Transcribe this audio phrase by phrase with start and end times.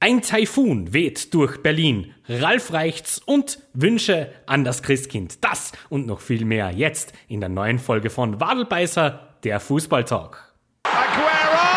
[0.00, 2.14] Ein Taifun weht durch Berlin.
[2.28, 5.42] Ralf reicht's und Wünsche an das Christkind.
[5.42, 10.54] Das und noch viel mehr jetzt in der neuen Folge von Wadelbeißer, der Fußballtalk.
[10.84, 11.68] Aguero!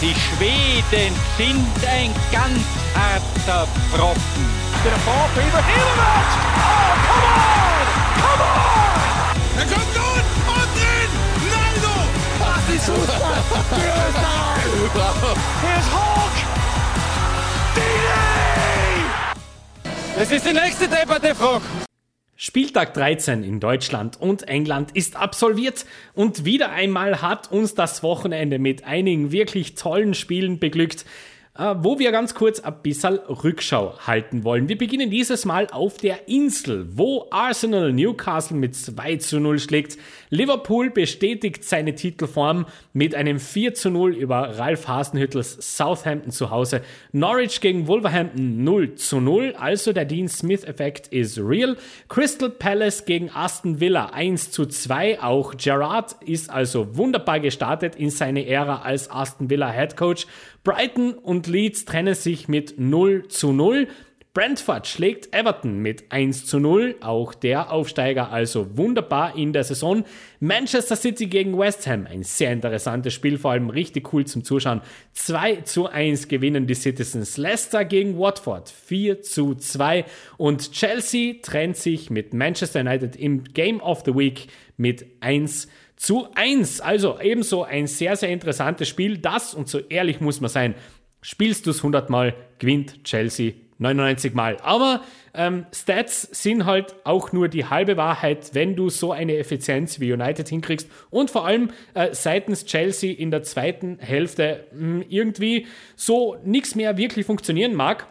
[0.00, 2.58] Die Schweden sind ein ganz
[2.96, 4.18] harter Brocken.
[4.84, 6.32] Der Ball for Ibrahimovic!
[6.56, 7.11] Oh,
[12.82, 12.96] Here's
[15.92, 16.34] Hulk!
[20.18, 20.36] Dini!
[20.36, 21.60] Ist die nächste Debatte, Frau.
[22.34, 28.58] Spieltag 13 in Deutschland und England ist absolviert und wieder einmal hat uns das Wochenende
[28.58, 31.04] mit einigen wirklich tollen Spielen beglückt.
[31.58, 34.70] Äh, wo wir ganz kurz ein bisschen Rückschau halten wollen.
[34.70, 39.98] Wir beginnen dieses Mal auf der Insel, wo Arsenal Newcastle mit 2 zu 0 schlägt.
[40.30, 46.80] Liverpool bestätigt seine Titelform mit einem 4 zu 0 über Ralf Hasenhüttels Southampton zu Hause.
[47.12, 51.76] Norwich gegen Wolverhampton 0 zu 0, also der Dean Smith-Effekt ist real.
[52.08, 58.08] Crystal Palace gegen Aston Villa 1 zu 2, auch Gerard ist also wunderbar gestartet in
[58.08, 60.26] seine Ära als Aston Villa Head Coach.
[60.64, 63.88] Brighton und Leeds trennen sich mit 0 zu 0.
[64.34, 70.04] Brentford schlägt Everton mit 1 zu 0, auch der Aufsteiger also wunderbar in der Saison.
[70.40, 74.80] Manchester City gegen West Ham, ein sehr interessantes Spiel, vor allem richtig cool zum Zuschauen.
[75.12, 77.36] 2 zu 1 gewinnen die Citizens.
[77.36, 80.06] Leicester gegen Watford 4 zu 2
[80.38, 84.46] und Chelsea trennt sich mit Manchester United im Game of the Week
[84.78, 85.72] mit 1 zu
[86.02, 86.80] zu 1.
[86.80, 89.18] Also ebenso ein sehr, sehr interessantes Spiel.
[89.18, 90.74] Das, und so ehrlich muss man sein,
[91.20, 94.56] spielst du es 100 Mal, gewinnt Chelsea 99 Mal.
[94.62, 100.00] Aber ähm, Stats sind halt auch nur die halbe Wahrheit, wenn du so eine Effizienz
[100.00, 105.04] wie United hinkriegst und vor allem äh, seitens Chelsea in der zweiten Hälfte mh, hm,
[105.08, 108.08] irgendwie so nichts mehr wirklich funktionieren mag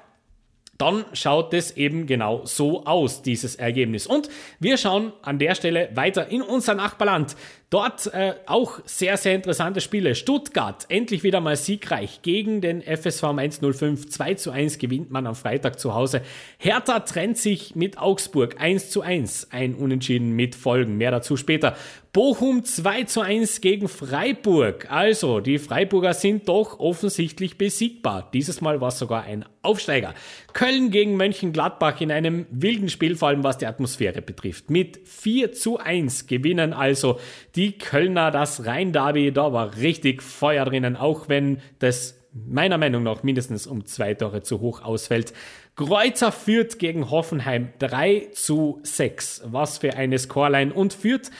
[0.81, 4.07] dann schaut es eben genau so aus, dieses Ergebnis.
[4.07, 7.35] Und wir schauen an der Stelle weiter in unser Nachbarland.
[7.71, 10.13] Dort äh, auch sehr, sehr interessante Spiele.
[10.13, 14.09] Stuttgart endlich wieder mal siegreich gegen den FSV 105.
[14.09, 16.21] 2 zu 1 gewinnt man am Freitag zu Hause.
[16.57, 19.51] Hertha trennt sich mit Augsburg 1 zu 1.
[19.51, 20.97] Ein Unentschieden mit Folgen.
[20.97, 21.77] Mehr dazu später.
[22.11, 24.91] Bochum 2 zu 1 gegen Freiburg.
[24.91, 28.29] Also, die Freiburger sind doch offensichtlich besiegbar.
[28.33, 30.13] Dieses Mal war es sogar ein Aufsteiger.
[30.51, 34.69] Köln gegen Mönchengladbach in einem wilden Spiel, vor allem was die Atmosphäre betrifft.
[34.69, 37.17] Mit 4 zu 1 gewinnen also
[37.55, 39.31] die Kölner das Rhein-Derby.
[39.31, 44.41] Da war richtig Feuer drinnen, auch wenn das meiner Meinung nach mindestens um zwei Tore
[44.41, 45.33] zu hoch ausfällt.
[45.75, 49.43] Kreuzer führt gegen Hoffenheim 3 zu 6.
[49.45, 50.73] Was für eine Scoreline.
[50.73, 51.31] Und führt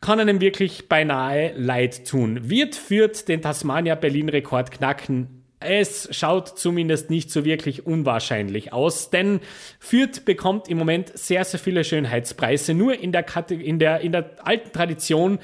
[0.00, 2.50] kann einem wirklich beinahe leid tun.
[2.50, 5.43] Wird führt den Tasmania-Berlin-Rekord knacken.
[5.64, 9.40] Es schaut zumindest nicht so wirklich unwahrscheinlich aus, denn
[9.78, 12.74] Fürth bekommt im Moment sehr, sehr viele Schönheitspreise.
[12.74, 15.38] Nur in der, in der, in der alten Tradition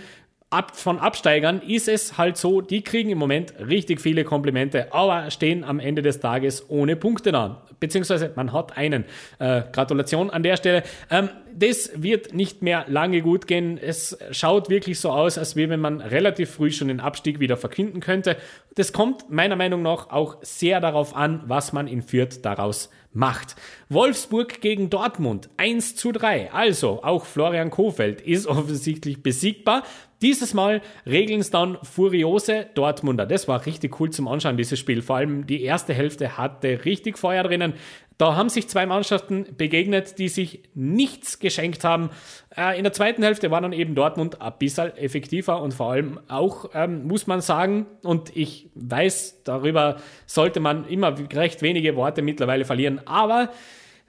[0.50, 5.30] ab, von Absteigern ist es halt so, die kriegen im Moment richtig viele Komplimente, aber
[5.30, 7.62] stehen am Ende des Tages ohne Punkte da.
[7.78, 9.04] Beziehungsweise man hat einen.
[9.38, 10.82] Äh, Gratulation an der Stelle.
[11.08, 13.78] Ähm, das wird nicht mehr lange gut gehen.
[13.78, 18.00] Es schaut wirklich so aus, als wäre man relativ früh schon den Abstieg wieder verkünden
[18.00, 18.36] könnte.
[18.74, 23.56] Das kommt meiner Meinung nach auch sehr darauf an, was man in Fürth daraus macht.
[23.88, 26.52] Wolfsburg gegen Dortmund 1 zu 3.
[26.52, 29.82] Also auch Florian Kofeld ist offensichtlich besiegbar.
[30.22, 33.24] Dieses Mal regeln es dann furiose Dortmunder.
[33.24, 35.00] Das war richtig cool zum Anschauen, dieses Spiel.
[35.00, 37.74] Vor allem die erste Hälfte hatte richtig Feuer drinnen.
[38.18, 42.10] Da haben sich zwei Mannschaften begegnet, die sich nichts geschenkt haben.
[42.54, 46.20] Äh, in der zweiten Hälfte war dann eben Dortmund ein bisschen effektiver und vor allem
[46.28, 52.20] auch, ähm, muss man sagen, und ich weiß, darüber sollte man immer recht wenige Worte
[52.20, 53.48] mittlerweile verlieren, aber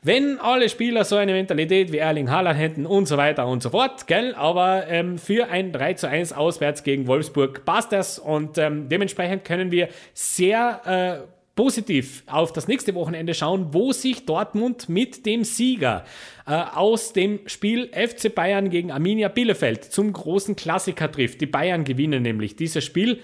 [0.04, 3.70] wenn alle Spieler so eine Mentalität wie Erling Haaland hätten und so weiter und so
[3.70, 4.34] fort, gell?
[4.34, 9.46] Aber ähm, für ein 3 zu 1 auswärts gegen Wolfsburg passt das und ähm, dementsprechend
[9.46, 15.44] können wir sehr äh, positiv auf das nächste Wochenende schauen, wo sich Dortmund mit dem
[15.44, 16.04] Sieger
[16.48, 21.42] äh, aus dem Spiel FC Bayern gegen Arminia Bielefeld zum großen Klassiker trifft.
[21.42, 23.20] Die Bayern gewinnen nämlich dieses Spiel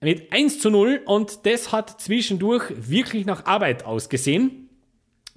[0.00, 4.67] mit 1 zu 0 und das hat zwischendurch wirklich nach Arbeit ausgesehen.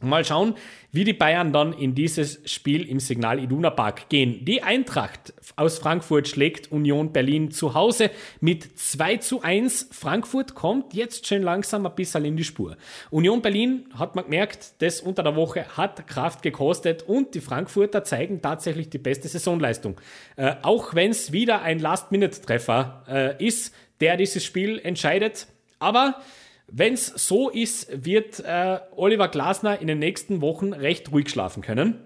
[0.09, 0.55] Mal schauen,
[0.91, 4.43] wie die Bayern dann in dieses Spiel im Signal Iduna Park gehen.
[4.45, 9.89] Die Eintracht aus Frankfurt schlägt Union Berlin zu Hause mit 2 zu 1.
[9.91, 12.77] Frankfurt kommt jetzt schön langsam ein bisschen in die Spur.
[13.09, 18.03] Union Berlin hat man gemerkt, das unter der Woche hat Kraft gekostet und die Frankfurter
[18.03, 19.99] zeigen tatsächlich die beste Saisonleistung.
[20.35, 25.47] Äh, auch wenn es wieder ein Last-Minute-Treffer äh, ist, der dieses Spiel entscheidet.
[25.79, 26.21] Aber
[26.73, 31.61] wenn es so ist, wird äh, Oliver Glasner in den nächsten Wochen recht ruhig schlafen
[31.61, 31.99] können.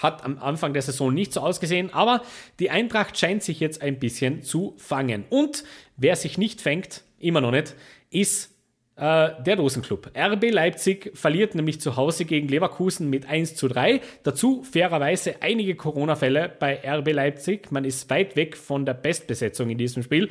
[0.00, 2.22] Hat am Anfang der Saison nicht so ausgesehen, aber
[2.60, 5.24] die Eintracht scheint sich jetzt ein bisschen zu fangen.
[5.28, 5.64] Und
[5.96, 7.74] wer sich nicht fängt, immer noch nicht,
[8.10, 8.52] ist
[8.96, 10.12] äh, der Dosenclub.
[10.16, 14.00] RB Leipzig verliert nämlich zu Hause gegen Leverkusen mit 1 zu 3.
[14.22, 17.72] Dazu fairerweise einige Corona-Fälle bei RB Leipzig.
[17.72, 20.30] Man ist weit weg von der Bestbesetzung in diesem Spiel.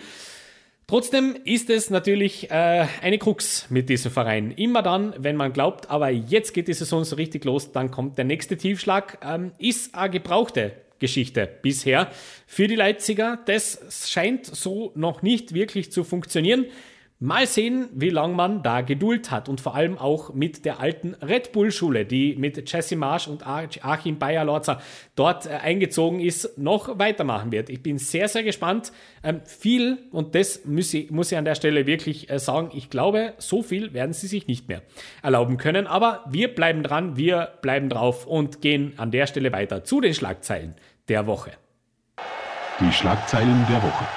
[0.91, 4.51] Trotzdem ist es natürlich äh, eine Krux mit diesem Verein.
[4.51, 8.17] Immer dann, wenn man glaubt, aber jetzt geht die Saison so richtig los, dann kommt
[8.17, 9.17] der nächste Tiefschlag.
[9.23, 12.11] Ähm, ist eine gebrauchte Geschichte bisher
[12.45, 13.39] für die Leipziger.
[13.45, 16.65] Das scheint so noch nicht wirklich zu funktionieren.
[17.23, 21.13] Mal sehen, wie lange man da Geduld hat und vor allem auch mit der alten
[21.21, 24.81] Red Bull-Schule, die mit Jesse Marsch und Achim Bayer-Lorzer
[25.13, 27.69] dort äh, eingezogen ist, noch weitermachen wird.
[27.69, 28.91] Ich bin sehr, sehr gespannt.
[29.23, 32.89] Ähm, viel, und das muss ich, muss ich an der Stelle wirklich äh, sagen, ich
[32.89, 34.81] glaube, so viel werden sie sich nicht mehr
[35.21, 35.85] erlauben können.
[35.85, 40.15] Aber wir bleiben dran, wir bleiben drauf und gehen an der Stelle weiter zu den
[40.15, 40.73] Schlagzeilen
[41.07, 41.51] der Woche.
[42.79, 44.07] Die Schlagzeilen der Woche.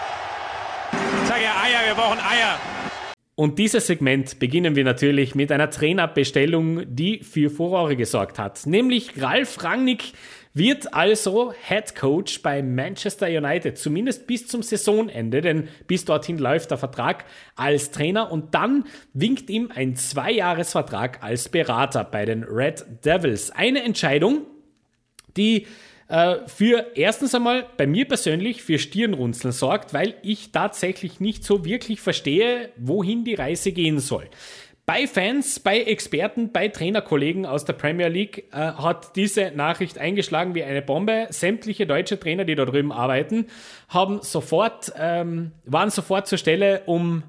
[1.20, 2.73] Ich sage ja Eier, wir brauchen Eier.
[3.36, 8.64] Und dieses Segment beginnen wir natürlich mit einer Trainerbestellung, die für Furore gesorgt hat.
[8.64, 10.12] Nämlich Ralf Rangnick
[10.52, 16.70] wird also Head Coach bei Manchester United, zumindest bis zum Saisonende, denn bis dorthin läuft
[16.70, 17.24] der Vertrag
[17.56, 18.84] als Trainer und dann
[19.14, 23.50] winkt ihm ein Zweijahresvertrag als Berater bei den Red Devils.
[23.50, 24.42] Eine Entscheidung,
[25.36, 25.66] die
[26.08, 31.64] äh, für erstens einmal bei mir persönlich für Stirnrunzeln sorgt, weil ich tatsächlich nicht so
[31.64, 34.28] wirklich verstehe, wohin die Reise gehen soll.
[34.86, 40.54] Bei Fans, bei Experten, bei Trainerkollegen aus der Premier League äh, hat diese Nachricht eingeschlagen
[40.54, 41.26] wie eine Bombe.
[41.30, 43.46] Sämtliche deutsche Trainer, die da drüben arbeiten,
[43.88, 47.22] haben sofort, ähm, waren sofort zur Stelle, um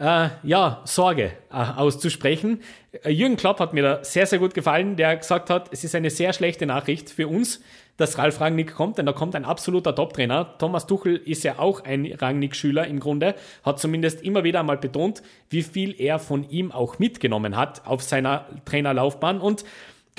[0.00, 2.62] äh, ja, Sorge äh, auszusprechen.
[3.04, 5.94] Äh, Jürgen Klopp hat mir da sehr, sehr gut gefallen, der gesagt hat, es ist
[5.94, 7.60] eine sehr schlechte Nachricht für uns,
[7.98, 10.56] dass Ralf Rangnick kommt, denn da kommt ein absoluter Top-Trainer.
[10.58, 15.22] Thomas Tuchel ist ja auch ein Rangnick-Schüler im Grunde, hat zumindest immer wieder einmal betont,
[15.50, 19.64] wie viel er von ihm auch mitgenommen hat auf seiner Trainerlaufbahn und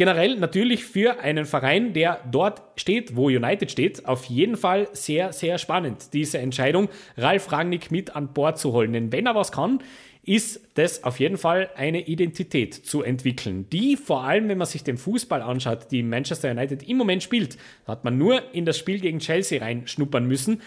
[0.01, 5.31] generell natürlich für einen Verein, der dort steht, wo United steht, auf jeden Fall sehr,
[5.31, 8.94] sehr spannend, diese Entscheidung, Ralf Rangnick mit an Bord zu holen.
[8.94, 9.77] Denn wenn er was kann,
[10.24, 14.83] ist das auf jeden Fall eine Identität zu entwickeln, die vor allem, wenn man sich
[14.83, 19.01] den Fußball anschaut, die Manchester United im Moment spielt, hat man nur in das Spiel
[19.01, 20.63] gegen Chelsea reinschnuppern müssen,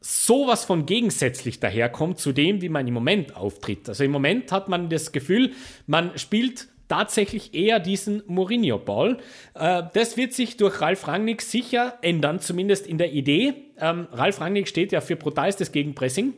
[0.00, 3.90] sowas von gegensätzlich daherkommt zu dem, wie man im Moment auftritt.
[3.90, 5.52] Also im Moment hat man das Gefühl,
[5.86, 9.16] man spielt tatsächlich eher diesen Mourinho-Ball.
[9.54, 13.54] Äh, das wird sich durch Ralf Rangnick sicher ändern, zumindest in der Idee.
[13.80, 16.34] Ähm, Ralf Rangnick steht ja für brutalstes Gegenpressing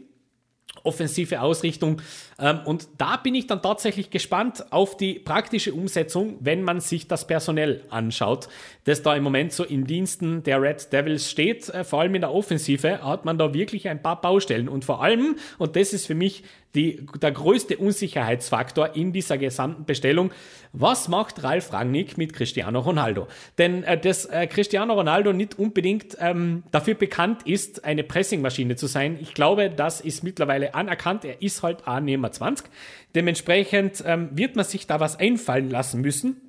[0.82, 2.00] offensive Ausrichtung.
[2.38, 7.08] Ähm, und da bin ich dann tatsächlich gespannt auf die praktische Umsetzung, wenn man sich
[7.08, 8.48] das personell anschaut,
[8.84, 11.68] das da im Moment so in Diensten der Red Devils steht.
[11.68, 14.68] Äh, vor allem in der Offensive hat man da wirklich ein paar Baustellen.
[14.68, 19.84] Und vor allem, und das ist für mich die, der größte Unsicherheitsfaktor in dieser gesamten
[19.84, 20.32] Bestellung.
[20.72, 23.28] Was macht Ralf Rangnick mit Cristiano Ronaldo?
[23.58, 28.86] Denn äh, dass äh, Cristiano Ronaldo nicht unbedingt ähm, dafür bekannt ist, eine Pressingmaschine zu
[28.86, 31.24] sein, ich glaube, das ist mittlerweile anerkannt.
[31.24, 32.66] Er ist halt A-Nehmer 20.
[33.14, 36.40] Dementsprechend ähm, wird man sich da was einfallen lassen müssen.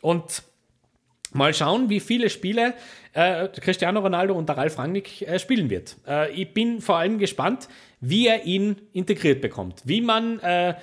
[0.00, 0.42] Und
[1.32, 2.72] Mal schauen, wie viele Spiele
[3.18, 5.96] äh, Cristiano Ronaldo und der Ralf Rangnick äh, spielen wird.
[6.06, 7.68] Äh, ich bin vor allem gespannt,
[8.00, 10.74] wie er ihn integriert bekommt, wie man äh,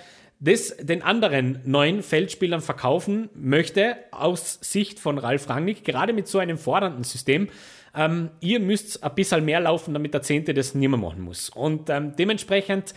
[0.41, 6.39] das den anderen neuen Feldspielern verkaufen möchte aus Sicht von Ralf Rangnick, gerade mit so
[6.39, 7.47] einem fordernden System.
[7.95, 11.49] Ähm, ihr müsst ein bisschen mehr laufen, damit der Zehnte das nicht mehr machen muss.
[11.49, 12.93] Und ähm, dementsprechend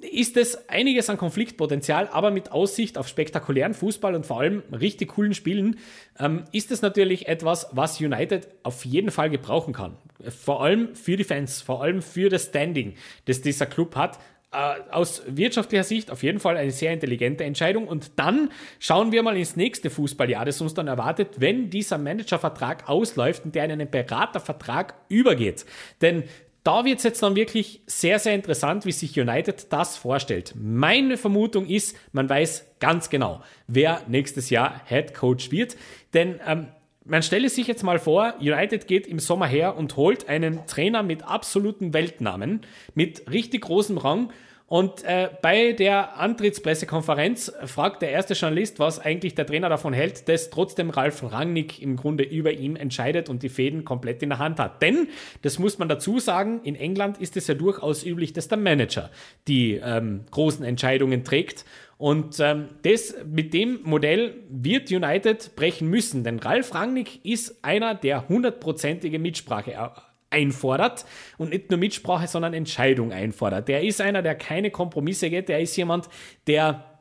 [0.00, 5.10] ist es einiges an Konfliktpotenzial, aber mit Aussicht auf spektakulären Fußball und vor allem richtig
[5.10, 5.78] coolen Spielen
[6.18, 9.96] ähm, ist es natürlich etwas, was United auf jeden Fall gebrauchen kann.
[10.28, 14.18] Vor allem für die Fans, vor allem für das Standing, das dieser Club hat.
[14.52, 17.88] Äh, aus wirtschaftlicher Sicht auf jeden Fall eine sehr intelligente Entscheidung.
[17.88, 22.88] Und dann schauen wir mal ins nächste Fußballjahr, das uns dann erwartet, wenn dieser Managervertrag
[22.88, 25.66] ausläuft und der in einen Beratervertrag übergeht.
[26.00, 26.24] Denn
[26.66, 30.54] da wird es jetzt dann wirklich sehr, sehr interessant, wie sich United das vorstellt.
[30.56, 35.76] Meine Vermutung ist, man weiß ganz genau, wer nächstes Jahr Head Coach wird.
[36.12, 36.66] Denn ähm,
[37.04, 41.04] man stelle sich jetzt mal vor, United geht im Sommer her und holt einen Trainer
[41.04, 42.62] mit absoluten Weltnamen,
[42.94, 44.32] mit richtig großem Rang
[44.68, 50.28] Und äh, bei der Antrittspressekonferenz fragt der erste Journalist, was eigentlich der Trainer davon hält,
[50.28, 54.40] dass trotzdem Ralf Rangnick im Grunde über ihm entscheidet und die Fäden komplett in der
[54.40, 54.82] Hand hat.
[54.82, 55.06] Denn,
[55.42, 59.10] das muss man dazu sagen, in England ist es ja durchaus üblich, dass der Manager
[59.46, 61.64] die ähm, großen Entscheidungen trägt.
[61.96, 67.94] Und ähm, das mit dem Modell wird United brechen müssen, denn Ralf Rangnick ist einer,
[67.94, 69.80] der hundertprozentige Mitsprache
[70.30, 71.04] einfordert
[71.38, 73.68] und nicht nur Mitsprache, sondern Entscheidung einfordert.
[73.68, 76.08] Der ist einer, der keine Kompromisse geht, der ist jemand,
[76.46, 76.96] der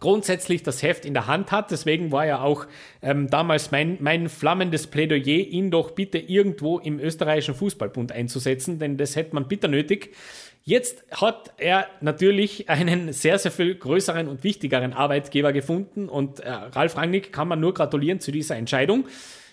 [0.00, 1.70] grundsätzlich das Heft in der Hand hat.
[1.70, 2.66] Deswegen war ja auch
[3.02, 8.96] ähm, damals mein, mein flammendes Plädoyer, ihn doch bitte irgendwo im österreichischen Fußballbund einzusetzen, denn
[8.96, 10.16] das hätte man bitter nötig.
[10.62, 16.50] Jetzt hat er natürlich einen sehr, sehr viel größeren und wichtigeren Arbeitgeber gefunden und äh,
[16.50, 19.06] Ralf Rangnick kann man nur gratulieren zu dieser Entscheidung.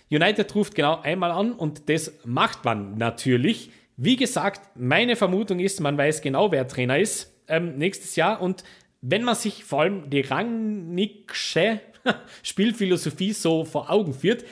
[0.10, 3.72] United ruft genau einmal an und das macht man natürlich.
[3.98, 8.64] Wie gesagt, meine Vermutung ist, man weiß genau, wer Trainer ist ähm, nächstes Jahr und
[9.02, 11.82] wenn man sich vor allem die Rangnicksche
[12.44, 14.46] Spielphilosophie so vor Augen führt,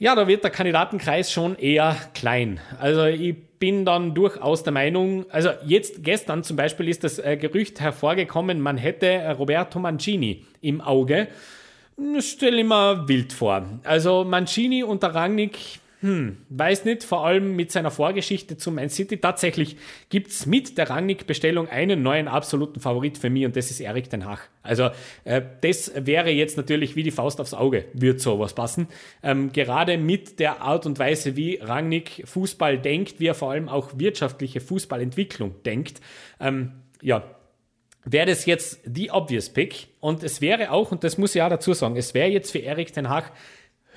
[0.00, 2.60] ja, da wird der Kandidatenkreis schon eher klein.
[2.78, 7.36] Also ich bin dann durchaus der Meinung, also jetzt gestern zum Beispiel ist das äh,
[7.36, 11.26] Gerücht hervorgekommen, man hätte Roberto Mancini im Auge.
[12.00, 13.66] Das stelle ich mir wild vor.
[13.82, 15.58] Also Mancini und der Rangnick,
[16.00, 19.16] hm, weiß nicht, vor allem mit seiner Vorgeschichte zu Man City.
[19.16, 19.76] Tatsächlich
[20.08, 24.10] gibt es mit der Rangnick-Bestellung einen neuen absoluten Favorit für mich und das ist Erik
[24.10, 24.42] Den Hach.
[24.62, 24.90] Also
[25.24, 28.86] äh, das wäre jetzt natürlich wie die Faust aufs Auge, wird sowas passen.
[29.24, 33.68] Ähm, gerade mit der Art und Weise, wie Rangnick Fußball denkt, wie er vor allem
[33.68, 36.00] auch wirtschaftliche Fußballentwicklung denkt.
[36.38, 37.24] Ähm, ja,
[38.04, 39.88] wäre das jetzt die obvious Pick.
[40.00, 42.58] Und es wäre auch, und das muss ich auch dazu sagen, es wäre jetzt für
[42.58, 43.32] Erik Ten Hag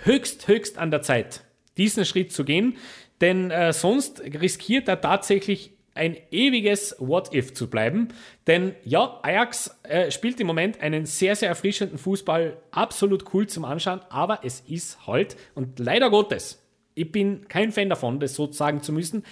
[0.03, 1.43] höchst, höchst an der Zeit,
[1.77, 2.77] diesen Schritt zu gehen,
[3.21, 8.09] denn äh, sonst riskiert er tatsächlich ein ewiges What-If zu bleiben.
[8.47, 13.65] Denn ja, Ajax äh, spielt im Moment einen sehr, sehr erfrischenden Fußball, absolut cool zum
[13.65, 16.63] Anschauen, aber es ist halt, und leider Gottes,
[16.95, 19.23] ich bin kein Fan davon, das so sagen zu müssen,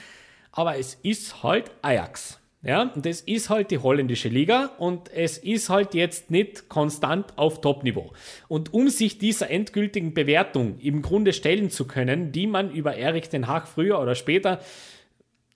[0.51, 2.38] aber es ist halt Ajax.
[2.61, 7.37] Ja, und das ist halt die holländische Liga und es ist halt jetzt nicht konstant
[7.37, 8.11] auf Top-Niveau.
[8.49, 13.29] Und um sich dieser endgültigen Bewertung im Grunde stellen zu können, die man über Erik
[13.29, 14.59] Den Haag früher oder später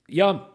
[0.07, 0.49] ja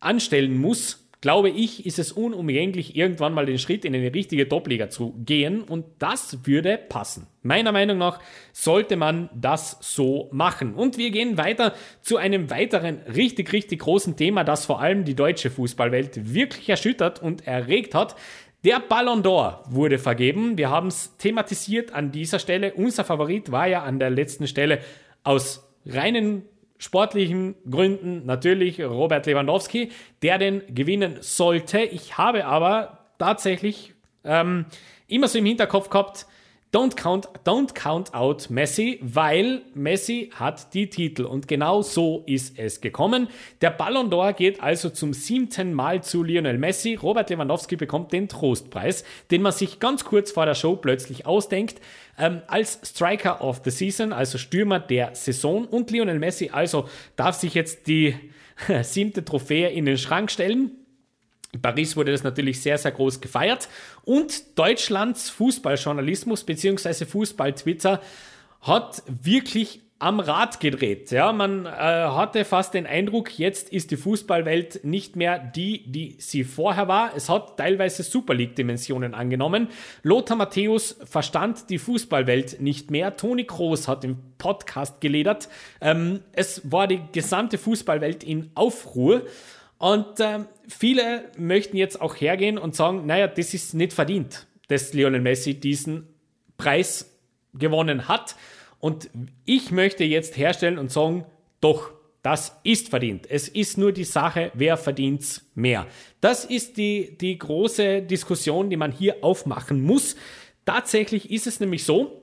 [0.00, 4.90] anstellen muss, glaube ich, ist es unumgänglich, irgendwann mal den Schritt in eine richtige Top-Liga
[4.90, 7.28] zu gehen und das würde passen.
[7.42, 8.18] Meiner Meinung nach
[8.52, 10.74] sollte man das so machen.
[10.74, 15.14] Und wir gehen weiter zu einem weiteren richtig, richtig großen Thema, das vor allem die
[15.14, 18.16] deutsche Fußballwelt wirklich erschüttert und erregt hat.
[18.64, 20.58] Der Ballon d'Or wurde vergeben.
[20.58, 22.74] Wir haben es thematisiert an dieser Stelle.
[22.74, 24.80] Unser Favorit war ja an der letzten Stelle
[25.22, 26.42] aus reinen
[26.82, 31.78] sportlichen Gründen natürlich Robert Lewandowski, der den gewinnen sollte.
[31.80, 34.66] Ich habe aber tatsächlich ähm,
[35.06, 36.26] immer so im Hinterkopf gehabt,
[36.72, 42.58] Don't count, don't count out Messi, weil Messi hat die Titel und genau so ist
[42.58, 43.28] es gekommen.
[43.60, 46.94] Der Ballon d'Or geht also zum siebten Mal zu Lionel Messi.
[46.94, 51.78] Robert Lewandowski bekommt den Trostpreis, den man sich ganz kurz vor der Show plötzlich ausdenkt.
[52.18, 57.34] Ähm, als Striker of the Season, also Stürmer der Saison und Lionel Messi also darf
[57.34, 58.14] sich jetzt die
[58.82, 60.70] siebte Trophäe in den Schrank stellen.
[61.54, 63.68] In Paris wurde das natürlich sehr, sehr groß gefeiert.
[64.04, 67.04] Und Deutschlands Fußballjournalismus bzw.
[67.04, 68.00] Fußball-Twitter
[68.60, 71.12] hat wirklich am Rad gedreht.
[71.12, 76.16] Ja, man äh, hatte fast den Eindruck, jetzt ist die Fußballwelt nicht mehr die, die
[76.18, 77.12] sie vorher war.
[77.16, 79.68] Es hat teilweise Super League-Dimensionen angenommen.
[80.02, 83.16] Lothar Matthäus verstand die Fußballwelt nicht mehr.
[83.16, 85.48] Toni Kroos hat im Podcast geledert.
[85.80, 89.22] Ähm, es war die gesamte Fußballwelt in Aufruhr.
[89.78, 94.92] Und äh, viele möchten jetzt auch hergehen und sagen, naja, das ist nicht verdient, dass
[94.92, 96.08] Lionel Messi diesen
[96.56, 97.18] Preis
[97.54, 98.36] gewonnen hat.
[98.78, 99.10] Und
[99.44, 101.24] ich möchte jetzt herstellen und sagen,
[101.60, 101.92] doch,
[102.22, 103.28] das ist verdient.
[103.28, 105.86] Es ist nur die Sache, wer verdient mehr.
[106.20, 110.16] Das ist die, die große Diskussion, die man hier aufmachen muss.
[110.64, 112.22] Tatsächlich ist es nämlich so,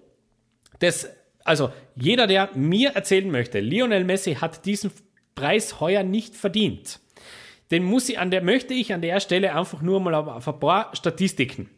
[0.80, 1.10] dass,
[1.44, 4.92] also jeder, der mir erzählen möchte, Lionel Messi hat diesen
[5.36, 7.00] Preis heuer nicht verdient,
[7.72, 10.60] den muss ich an der, möchte ich an der Stelle einfach nur mal auf ein
[10.60, 11.70] paar Statistiken,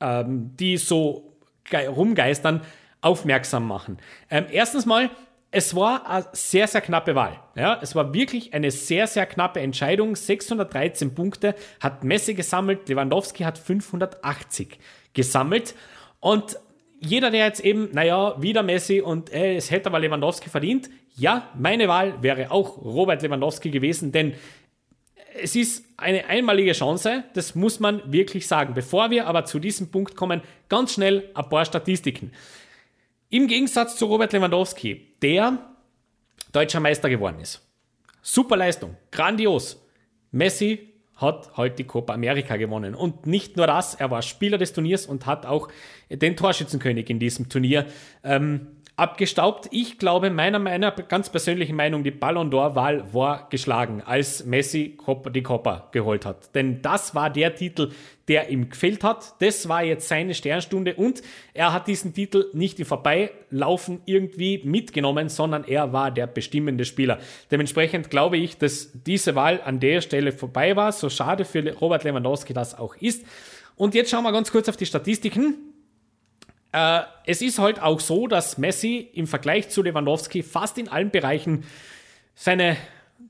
[0.00, 1.36] ähm, die so
[1.72, 2.62] rumgeistern,
[3.00, 3.98] aufmerksam machen.
[4.30, 5.10] Ähm, erstens mal,
[5.50, 7.40] es war eine sehr, sehr knappe Wahl.
[7.56, 10.14] Ja, es war wirklich eine sehr, sehr knappe Entscheidung.
[10.14, 14.78] 613 Punkte hat Messi gesammelt, Lewandowski hat 580
[15.12, 15.74] gesammelt.
[16.20, 16.58] Und
[17.00, 21.48] jeder, der jetzt eben, naja, wieder Messi und äh, es hätte aber Lewandowski verdient, ja,
[21.58, 24.34] meine Wahl wäre auch Robert Lewandowski gewesen, denn
[25.34, 28.74] es ist eine einmalige Chance, das muss man wirklich sagen.
[28.74, 32.32] Bevor wir aber zu diesem Punkt kommen, ganz schnell ein paar Statistiken.
[33.28, 35.58] Im Gegensatz zu Robert Lewandowski, der
[36.52, 37.66] deutscher Meister geworden ist.
[38.22, 39.84] Super Leistung, grandios.
[40.32, 42.94] Messi hat halt die Copa America gewonnen.
[42.94, 45.68] Und nicht nur das, er war Spieler des Turniers und hat auch
[46.08, 47.86] den Torschützenkönig in diesem Turnier
[48.24, 48.68] ähm,
[49.00, 49.68] abgestaubt.
[49.70, 54.98] Ich glaube, meiner, meiner ganz persönlichen Meinung, die Ballon d'Or-Wahl war geschlagen, als Messi
[55.34, 56.54] die Copa geholt hat.
[56.54, 57.92] Denn das war der Titel,
[58.28, 59.40] der ihm gefehlt hat.
[59.40, 61.22] Das war jetzt seine Sternstunde und
[61.54, 67.18] er hat diesen Titel nicht im Vorbeilaufen irgendwie mitgenommen, sondern er war der bestimmende Spieler.
[67.50, 72.04] Dementsprechend glaube ich, dass diese Wahl an der Stelle vorbei war, so schade für Robert
[72.04, 73.24] Lewandowski das auch ist.
[73.76, 75.69] Und jetzt schauen wir ganz kurz auf die Statistiken.
[76.72, 81.10] Äh, es ist halt auch so, dass Messi im Vergleich zu Lewandowski fast in allen
[81.10, 81.64] Bereichen
[82.34, 82.76] seine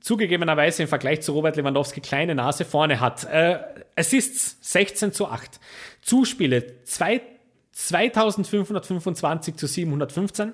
[0.00, 3.24] zugegebenerweise im Vergleich zu Robert Lewandowski kleine Nase vorne hat.
[3.24, 3.58] Äh,
[3.96, 5.60] Assists 16 zu 8.
[6.00, 7.20] Zuspiele 2,
[7.72, 10.52] 2525 zu 715.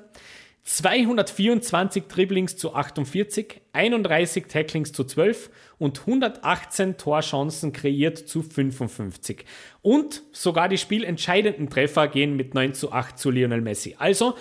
[0.66, 9.44] 224 Dribblings zu 48, 31 Tacklings zu 12 und 118 Torchancen kreiert zu 55.
[9.80, 13.94] Und sogar die spielentscheidenden Treffer gehen mit 9 zu 8 zu Lionel Messi.
[13.98, 14.34] Also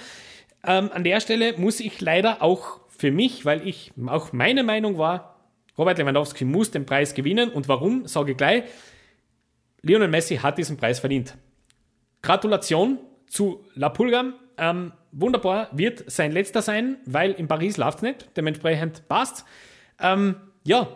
[0.64, 4.98] ähm, an der Stelle muss ich leider auch für mich, weil ich auch meine Meinung
[4.98, 5.36] war,
[5.78, 7.50] Robert Lewandowski muss den Preis gewinnen.
[7.50, 8.64] Und warum, sage ich gleich.
[9.84, 11.38] Lionel Messi hat diesen Preis verdient.
[12.24, 14.34] Gratulation zu La Pulga.
[14.58, 19.46] Ähm, wunderbar, wird sein letzter sein, weil in Paris läuft es nicht, dementsprechend passt.
[20.00, 20.90] Ähm, ja,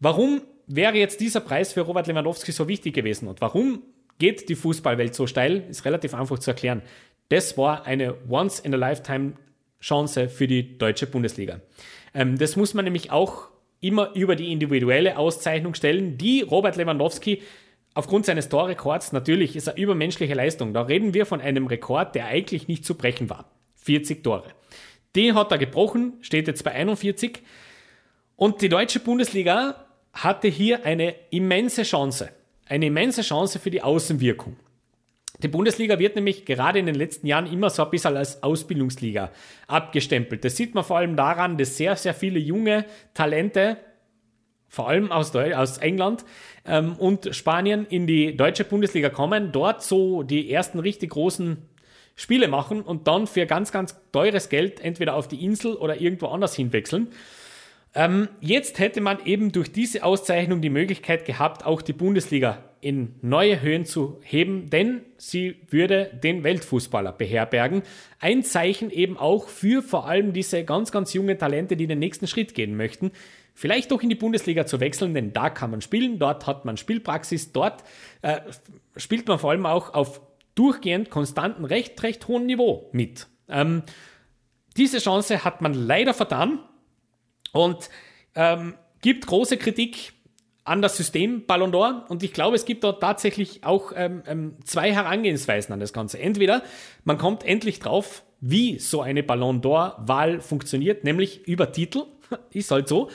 [0.00, 3.82] warum wäre jetzt dieser Preis für Robert Lewandowski so wichtig gewesen und warum
[4.18, 6.82] geht die Fußballwelt so steil, ist relativ einfach zu erklären.
[7.28, 11.60] Das war eine Once-in-a-Lifetime-Chance für die deutsche Bundesliga.
[12.14, 17.42] Ähm, das muss man nämlich auch immer über die individuelle Auszeichnung stellen, die Robert Lewandowski
[17.96, 20.74] aufgrund seines Torrekords, natürlich ist er übermenschliche Leistung.
[20.74, 23.50] Da reden wir von einem Rekord, der eigentlich nicht zu brechen war.
[23.86, 24.52] 40 Tore.
[25.14, 27.38] Den hat er gebrochen, steht jetzt bei 41.
[28.34, 32.30] Und die deutsche Bundesliga hatte hier eine immense Chance.
[32.66, 34.56] Eine immense Chance für die Außenwirkung.
[35.42, 39.30] Die Bundesliga wird nämlich gerade in den letzten Jahren immer so ein bisschen als Ausbildungsliga
[39.66, 40.44] abgestempelt.
[40.44, 43.76] Das sieht man vor allem daran, dass sehr, sehr viele junge Talente,
[44.68, 46.24] vor allem aus, aus England
[46.64, 51.58] ähm, und Spanien, in die deutsche Bundesliga kommen, dort so die ersten richtig großen
[52.16, 56.26] Spiele machen und dann für ganz, ganz teures Geld entweder auf die Insel oder irgendwo
[56.26, 57.08] anders hinwechseln.
[57.94, 63.14] Ähm, jetzt hätte man eben durch diese Auszeichnung die Möglichkeit gehabt, auch die Bundesliga in
[63.22, 67.82] neue Höhen zu heben, denn sie würde den Weltfußballer beherbergen.
[68.20, 72.26] Ein Zeichen eben auch für vor allem diese ganz, ganz jungen Talente, die den nächsten
[72.26, 73.12] Schritt gehen möchten.
[73.54, 76.76] Vielleicht doch in die Bundesliga zu wechseln, denn da kann man spielen, dort hat man
[76.76, 77.82] Spielpraxis, dort
[78.20, 78.40] äh,
[78.96, 80.20] spielt man vor allem auch auf
[80.56, 83.28] durchgehend konstanten, recht, recht hohen Niveau mit.
[83.48, 83.84] Ähm,
[84.76, 86.58] diese Chance hat man leider vertan
[87.52, 87.88] und
[88.34, 90.12] ähm, gibt große Kritik
[90.64, 94.56] an das System Ballon d'Or und ich glaube, es gibt dort tatsächlich auch ähm, ähm,
[94.64, 96.18] zwei Herangehensweisen an das Ganze.
[96.18, 96.62] Entweder
[97.04, 102.04] man kommt endlich drauf, wie so eine Ballon d'Or-Wahl funktioniert, nämlich über Titel,
[102.50, 103.10] ist halt so.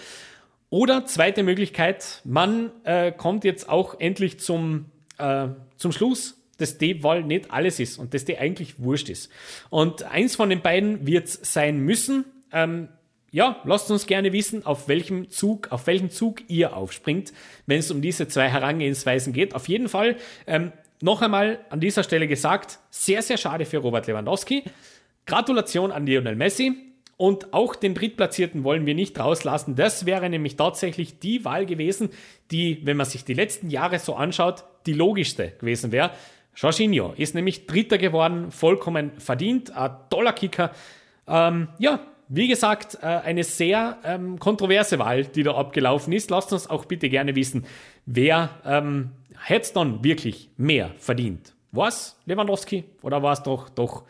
[0.69, 4.86] Oder zweite Möglichkeit, man äh, kommt jetzt auch endlich zum,
[5.17, 9.32] äh, zum Schluss, dass die Wahl nicht alles ist und dass die eigentlich wurscht ist.
[9.69, 12.26] Und eins von den beiden wird es sein müssen.
[12.54, 12.89] Ähm,
[13.32, 17.32] ja, lasst uns gerne wissen, auf welchem Zug, auf welchen Zug ihr aufspringt,
[17.65, 19.56] wenn es um diese zwei Herangehensweisen geht.
[19.56, 24.08] Auf jeden Fall ähm, noch einmal an dieser Stelle gesagt, sehr, sehr schade für Robert
[24.08, 24.63] Lewandowski.
[25.26, 26.91] Gratulation an Lionel Messi.
[27.17, 29.76] Und auch den Drittplatzierten wollen wir nicht rauslassen.
[29.76, 32.10] Das wäre nämlich tatsächlich die Wahl gewesen,
[32.50, 36.12] die, wenn man sich die letzten Jahre so anschaut, die logischste gewesen wäre.
[36.56, 40.72] Jorginho ist nämlich Dritter geworden, vollkommen verdient, ein toller Kicker.
[41.28, 46.30] Ähm, ja, wie gesagt, äh, eine sehr ähm, kontroverse Wahl, die da abgelaufen ist.
[46.30, 47.66] Lasst uns auch bitte gerne wissen,
[48.06, 51.54] wer ähm, hätte dann wirklich mehr verdient?
[51.72, 51.92] War
[52.26, 54.04] Lewandowski oder war es doch, doch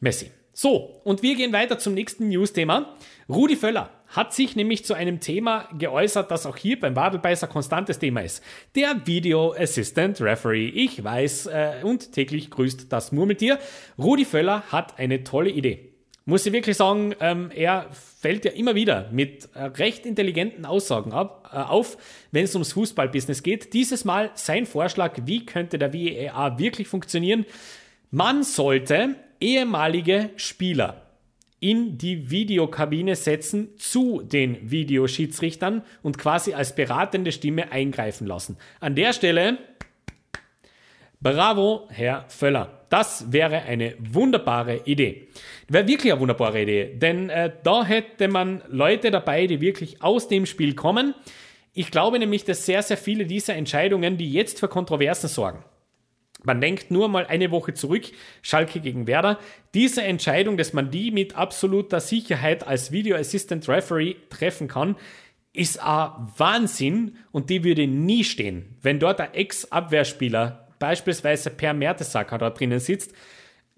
[0.00, 0.30] Messi?
[0.52, 2.96] So, und wir gehen weiter zum nächsten News-Thema.
[3.28, 7.98] Rudi Völler hat sich nämlich zu einem Thema geäußert, das auch hier beim Wadelbeißer konstantes
[7.98, 8.42] Thema ist.
[8.74, 10.68] Der Video Assistant Referee.
[10.68, 13.58] Ich weiß äh, und täglich grüßt das Murmeltier.
[13.98, 15.92] Rudi Völler hat eine tolle Idee.
[16.24, 21.12] Muss ich wirklich sagen, ähm, er fällt ja immer wieder mit äh, recht intelligenten Aussagen
[21.12, 21.96] ab, äh, auf,
[22.32, 23.72] wenn es ums Fußballbusiness geht.
[23.72, 27.46] Dieses Mal sein Vorschlag, wie könnte der VAR wirklich funktionieren.
[28.10, 31.07] Man sollte ehemalige Spieler
[31.60, 38.56] in die Videokabine setzen zu den Videoschiedsrichtern und quasi als beratende Stimme eingreifen lassen.
[38.80, 39.58] An der Stelle,
[41.20, 42.86] bravo, Herr Völler.
[42.90, 45.28] Das wäre eine wunderbare Idee.
[45.68, 50.28] Wäre wirklich eine wunderbare Idee, denn äh, da hätte man Leute dabei, die wirklich aus
[50.28, 51.14] dem Spiel kommen.
[51.74, 55.62] Ich glaube nämlich, dass sehr, sehr viele dieser Entscheidungen, die jetzt für Kontroversen sorgen,
[56.42, 58.04] man denkt nur mal eine Woche zurück,
[58.42, 59.38] Schalke gegen Werder.
[59.74, 64.96] Diese Entscheidung, dass man die mit absoluter Sicherheit als Video Assistant Referee treffen kann,
[65.52, 68.76] ist ein Wahnsinn und die würde nie stehen.
[68.82, 73.12] Wenn dort ein Ex-Abwehrspieler, beispielsweise Per Mertesacker, da drinnen sitzt,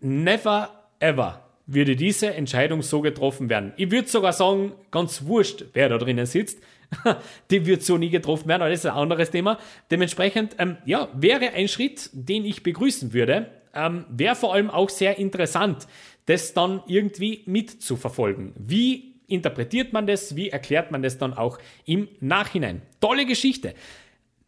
[0.01, 0.69] never
[0.99, 3.73] ever würde diese Entscheidung so getroffen werden.
[3.77, 6.61] Ich würde sogar sagen, ganz wurscht, wer da drinnen sitzt,
[7.51, 9.59] die wird so nie getroffen werden, aber das ist ein anderes Thema.
[9.91, 13.51] Dementsprechend, ähm, ja, wäre ein Schritt, den ich begrüßen würde.
[13.73, 15.87] Ähm, wäre vor allem auch sehr interessant,
[16.27, 18.53] das dann irgendwie mitzuverfolgen.
[18.57, 20.35] Wie interpretiert man das?
[20.35, 22.83] Wie erklärt man das dann auch im Nachhinein?
[23.01, 23.75] Tolle Geschichte.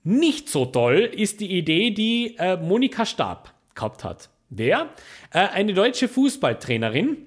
[0.05, 4.29] Nicht so toll ist die Idee, die äh, Monika Stab gehabt hat.
[4.51, 4.91] Wer?
[5.33, 7.19] Äh, eine deutsche Fußballtrainerin,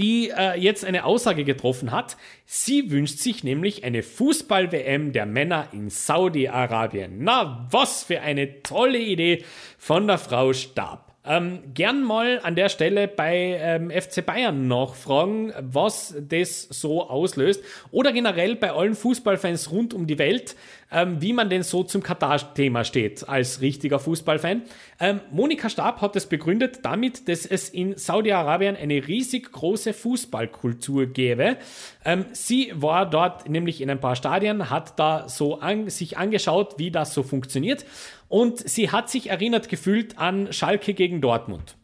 [0.00, 2.16] die äh, jetzt eine Aussage getroffen hat.
[2.46, 7.18] Sie wünscht sich nämlich eine Fußball-WM der Männer in Saudi-Arabien.
[7.18, 9.44] Na, was für eine tolle Idee
[9.76, 11.09] von der Frau Stab.
[11.22, 17.62] Ähm, gern mal an der Stelle bei ähm, FC Bayern nachfragen, was das so auslöst.
[17.90, 20.56] Oder generell bei allen Fußballfans rund um die Welt,
[20.90, 24.62] ähm, wie man denn so zum Katar-Thema steht als richtiger Fußballfan.
[24.98, 31.04] Ähm, Monika Stab hat es begründet damit, dass es in Saudi-Arabien eine riesig große Fußballkultur
[31.04, 31.58] gäbe.
[32.02, 36.78] Ähm, sie war dort nämlich in ein paar Stadien, hat da so an, sich angeschaut,
[36.78, 37.84] wie das so funktioniert
[38.30, 41.76] und sie hat sich erinnert gefühlt an Schalke gegen Dortmund.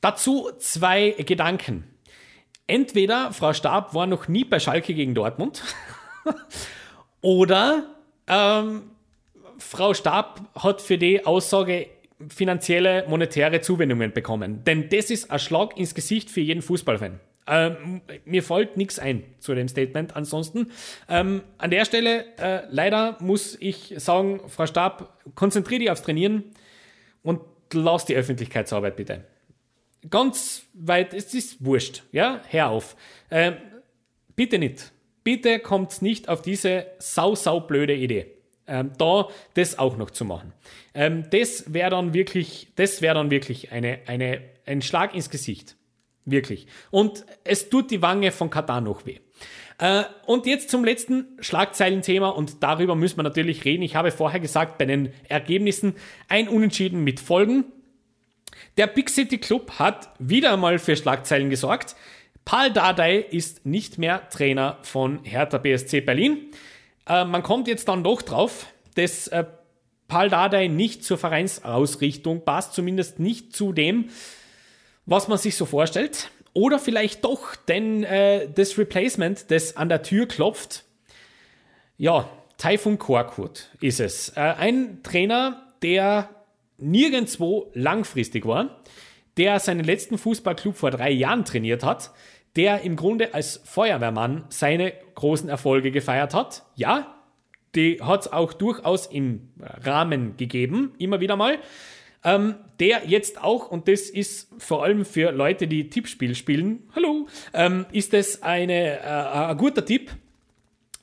[0.00, 1.84] Dazu zwei Gedanken.
[2.66, 5.62] Entweder Frau Stab war noch nie bei Schalke gegen Dortmund
[7.20, 7.84] oder
[8.26, 8.90] ähm,
[9.58, 11.88] Frau Stab hat für die Aussage
[12.26, 14.64] finanzielle, monetäre Zuwendungen bekommen.
[14.64, 17.20] Denn das ist ein Schlag ins Gesicht für jeden Fußballfan.
[17.48, 20.14] Ähm, mir folgt nichts ein zu dem Statement.
[20.14, 20.70] Ansonsten,
[21.08, 26.44] ähm, an der Stelle, äh, leider muss ich sagen, Frau Stab, konzentriere dich aufs Trainieren
[27.22, 27.40] und
[27.72, 29.24] lass die Öffentlichkeitsarbeit bitte.
[30.10, 32.96] Ganz weit, es ist wurscht, ja, hör auf.
[33.30, 33.56] Ähm,
[34.36, 34.92] bitte nicht.
[35.24, 38.34] Bitte kommt nicht auf diese sau, sau blöde Idee.
[38.66, 40.52] Ähm, da das auch noch zu machen.
[40.94, 45.77] Ähm, das wäre dann wirklich, das wäre dann wirklich eine, eine, ein Schlag ins Gesicht.
[46.30, 46.66] Wirklich.
[46.90, 49.18] Und es tut die Wange von Katar noch weh.
[49.78, 53.82] Äh, und jetzt zum letzten Schlagzeilenthema und darüber müssen wir natürlich reden.
[53.82, 55.94] Ich habe vorher gesagt, bei den Ergebnissen
[56.28, 57.64] ein Unentschieden mit Folgen.
[58.76, 61.96] Der Big City Club hat wieder einmal für Schlagzeilen gesorgt.
[62.44, 66.50] Paul Dardai ist nicht mehr Trainer von Hertha BSC Berlin.
[67.06, 69.44] Äh, man kommt jetzt dann doch drauf, dass äh,
[70.08, 74.10] Paul Dardai nicht zur Vereinsausrichtung passt, zumindest nicht zu dem,
[75.08, 76.30] was man sich so vorstellt.
[76.52, 80.84] Oder vielleicht doch, denn äh, das Replacement, das an der Tür klopft,
[81.96, 84.30] ja, Taifun Korkut ist es.
[84.30, 86.28] Äh, ein Trainer, der
[86.76, 88.82] nirgendwo langfristig war,
[89.36, 92.10] der seinen letzten Fußballclub vor drei Jahren trainiert hat,
[92.56, 96.64] der im Grunde als Feuerwehrmann seine großen Erfolge gefeiert hat.
[96.74, 97.14] Ja,
[97.74, 101.58] die hat es auch durchaus im Rahmen gegeben, immer wieder mal.
[102.28, 107.26] Ähm, der jetzt auch, und das ist vor allem für Leute, die Tippspiel spielen, hallo,
[107.54, 110.10] ähm, ist es eine, äh, ein guter Tipp,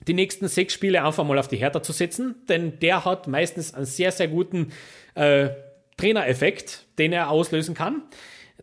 [0.08, 3.74] die nächsten sechs Spiele einfach mal auf die Hertha zu setzen, denn der hat meistens
[3.74, 4.72] einen sehr, sehr guten
[5.16, 5.50] äh,
[5.98, 8.04] Trainereffekt, den er auslösen kann.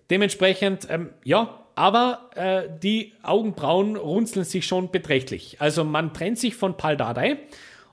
[0.09, 5.57] Dementsprechend, ähm, ja, aber äh, die Augenbrauen runzeln sich schon beträchtlich.
[5.61, 6.97] Also man trennt sich von Pal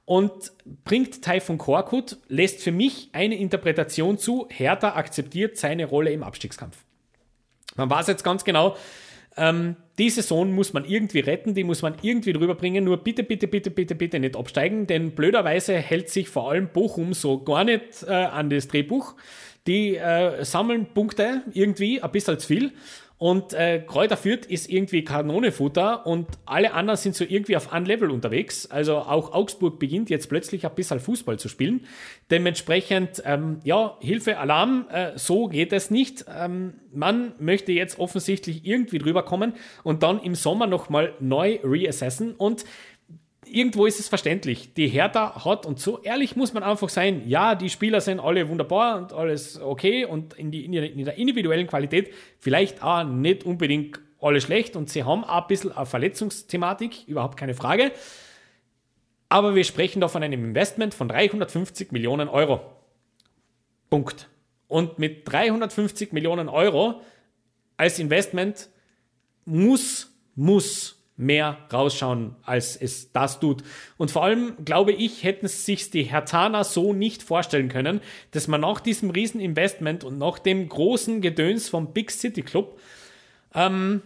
[0.10, 0.54] und
[0.86, 6.84] bringt Taifun Korkut, lässt für mich eine Interpretation zu, Hertha akzeptiert seine Rolle im Abstiegskampf.
[7.76, 8.76] Man weiß jetzt ganz genau,
[9.38, 12.86] ähm, die Saison muss man irgendwie retten, die muss man irgendwie drüber bringen.
[12.86, 17.14] Nur bitte, bitte, bitte, bitte, bitte nicht absteigen, denn blöderweise hält sich vor allem Bochum
[17.14, 19.14] so gar nicht äh, an das Drehbuch.
[19.68, 22.72] Die äh, sammeln Punkte irgendwie, ein bisschen zu viel.
[23.20, 27.86] Und äh, Kräuter Fürth ist irgendwie Kanonenfutter und alle anderen sind so irgendwie auf einem
[27.86, 28.72] Level unterwegs.
[28.72, 31.86] Also auch Augsburg beginnt jetzt plötzlich ein bisschen Fußball zu spielen.
[32.32, 36.24] Dementsprechend, ähm, ja, Hilfe, Alarm, äh, so geht es nicht.
[36.34, 39.52] Ähm, man möchte jetzt offensichtlich irgendwie drüber kommen
[39.84, 42.64] und dann im Sommer nochmal neu reassessen und
[43.54, 44.74] irgendwo ist es verständlich.
[44.74, 48.50] Die Hertha hat, und so ehrlich muss man einfach sein, ja, die Spieler sind alle
[48.50, 54.00] wunderbar und alles okay und in, die, in der individuellen Qualität vielleicht auch nicht unbedingt
[54.22, 57.92] alle schlecht und sie haben auch ein bisschen eine Verletzungsthematik, überhaupt keine Frage.
[59.30, 62.62] Aber wir sprechen da von einem Investment von 350 Millionen Euro.
[63.90, 64.28] Punkt.
[64.68, 67.02] Und mit 350 Millionen Euro
[67.78, 68.70] als Investment
[69.46, 73.62] muss, muss mehr rausschauen, als es das tut.
[73.98, 78.00] Und vor allem, glaube ich, hätten sich die Hertaner so nicht vorstellen können,
[78.32, 82.80] dass man nach diesem Rieseninvestment und nach dem großen Gedöns vom Big City Club
[83.54, 84.02] ähm,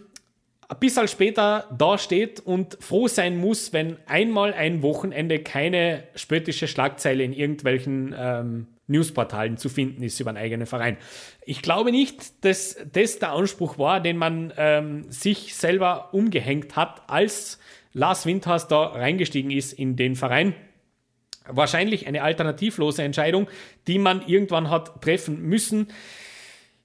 [0.68, 6.66] ein bisschen später da steht und froh sein muss, wenn einmal ein Wochenende keine spöttische
[6.66, 10.96] Schlagzeile in irgendwelchen ähm, Newsportalen zu finden ist über einen eigenen Verein.
[11.44, 17.02] Ich glaube nicht, dass das der Anspruch war, den man ähm, sich selber umgehängt hat,
[17.08, 17.58] als
[17.92, 20.54] Lars Windhaus da reingestiegen ist in den Verein.
[21.46, 23.48] Wahrscheinlich eine alternativlose Entscheidung,
[23.86, 25.88] die man irgendwann hat treffen müssen.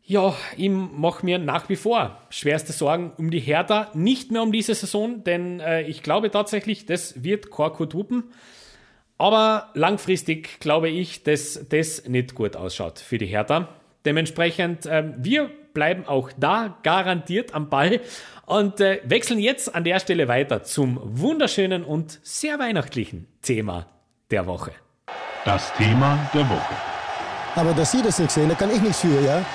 [0.04, 4.52] Ja, ich mache mir nach wie vor schwerste Sorgen um die Hertha, nicht mehr um
[4.52, 8.24] diese Saison, denn äh, ich glaube tatsächlich, das wird Korko tupen.
[9.20, 13.68] Aber langfristig glaube ich, dass das nicht gut ausschaut für die Hertha.
[14.06, 18.00] Dementsprechend, äh, wir bleiben auch da garantiert am Ball
[18.46, 23.88] und äh, wechseln jetzt an der Stelle weiter zum wunderschönen und sehr weihnachtlichen Thema
[24.32, 24.72] der Woche.
[25.44, 26.74] Das Thema der Woche.
[27.56, 29.46] Aber dass Sie das nicht sehen, da kann ich nichts für, ja?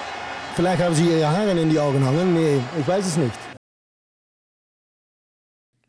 [0.55, 2.35] Vielleicht haben Sie Ihre Haare in die Augen hangen.
[2.35, 3.39] Nee, ich weiß es nicht.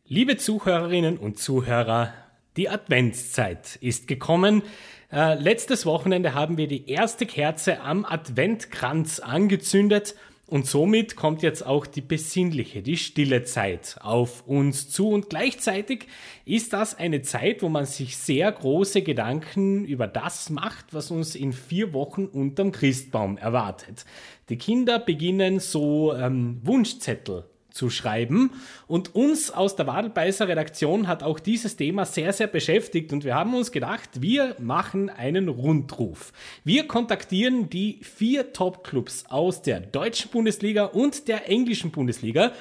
[0.05, 2.13] Liebe Zuhörerinnen und Zuhörer,
[2.57, 4.63] die Adventszeit ist gekommen.
[5.11, 10.15] Äh, letztes Wochenende haben wir die erste Kerze am Adventkranz angezündet
[10.47, 15.09] und somit kommt jetzt auch die besinnliche, die stille Zeit auf uns zu.
[15.09, 16.07] Und gleichzeitig
[16.45, 21.33] ist das eine Zeit, wo man sich sehr große Gedanken über das macht, was uns
[21.33, 24.05] in vier Wochen unterm Christbaum erwartet.
[24.49, 28.51] Die Kinder beginnen so ähm, Wunschzettel zu schreiben.
[28.87, 33.35] Und uns aus der Wadelbeißer Redaktion hat auch dieses Thema sehr, sehr beschäftigt und wir
[33.35, 36.31] haben uns gedacht, wir machen einen Rundruf.
[36.63, 42.53] Wir kontaktieren die vier Top-Clubs aus der deutschen Bundesliga und der englischen Bundesliga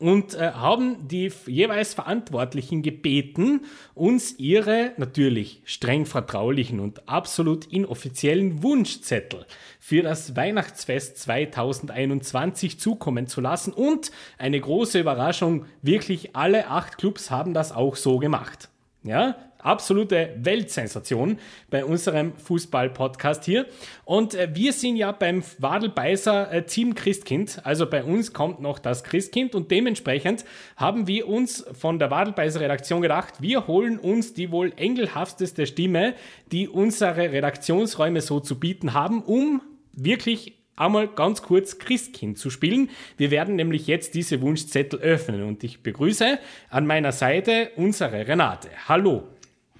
[0.00, 8.62] und äh, haben die jeweils Verantwortlichen gebeten, uns ihre natürlich streng vertraulichen und absolut inoffiziellen
[8.62, 9.46] Wunschzettel
[9.78, 13.72] für das Weihnachtsfest 2021 zukommen zu lassen.
[13.72, 18.70] Und eine große Überraschung, wirklich alle acht Clubs haben das auch so gemacht.
[19.02, 21.38] Ja, absolute Weltsensation
[21.70, 23.66] bei unserem Fußball-Podcast hier.
[24.04, 27.60] Und äh, wir sind ja beim Wadelbeißer äh, Team Christkind.
[27.64, 30.44] Also bei uns kommt noch das Christkind und dementsprechend
[30.76, 36.14] haben wir uns von der Wadelbeißer Redaktion gedacht, wir holen uns die wohl engelhafteste Stimme,
[36.52, 42.90] die unsere Redaktionsräume so zu bieten haben, um wirklich einmal ganz kurz Christkind zu spielen.
[43.16, 46.38] Wir werden nämlich jetzt diese Wunschzettel öffnen und ich begrüße
[46.70, 48.68] an meiner Seite unsere Renate.
[48.88, 49.28] Hallo.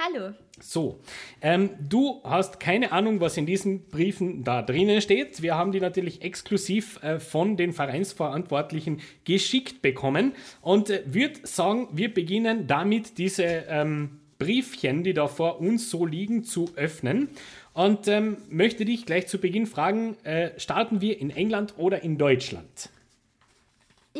[0.03, 0.33] Hallo.
[0.61, 0.99] So,
[1.43, 5.43] ähm, du hast keine Ahnung, was in diesen Briefen da drinnen steht.
[5.43, 10.33] Wir haben die natürlich exklusiv äh, von den Vereinsverantwortlichen geschickt bekommen
[10.63, 16.07] und äh, würde sagen, wir beginnen damit, diese ähm, Briefchen, die da vor uns so
[16.07, 17.29] liegen, zu öffnen.
[17.75, 22.17] Und ähm, möchte dich gleich zu Beginn fragen, äh, starten wir in England oder in
[22.17, 22.89] Deutschland?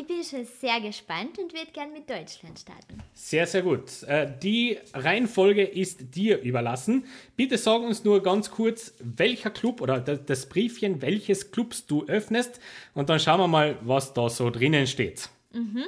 [0.01, 3.03] Ich bin schon sehr gespannt und würde gern mit Deutschland starten.
[3.13, 4.01] Sehr, sehr gut.
[4.07, 7.05] Äh, die Reihenfolge ist dir überlassen.
[7.35, 12.59] Bitte sag uns nur ganz kurz, welcher Club oder das Briefchen, welches Clubs du öffnest
[12.95, 15.29] und dann schauen wir mal, was da so drinnen steht.
[15.53, 15.83] Mhm.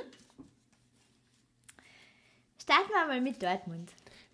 [2.62, 3.90] Starten wir mal mit Dortmund.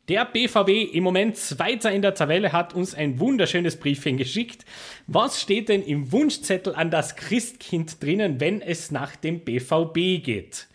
[0.10, 4.66] Der BVB im Moment Zweiter in der Tabelle hat uns ein wunderschönes Briefchen geschickt.
[5.06, 10.68] Was steht denn im Wunschzettel an das Christkind drinnen, wenn es nach dem BVB geht?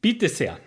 [0.00, 0.58] Bitte sehr.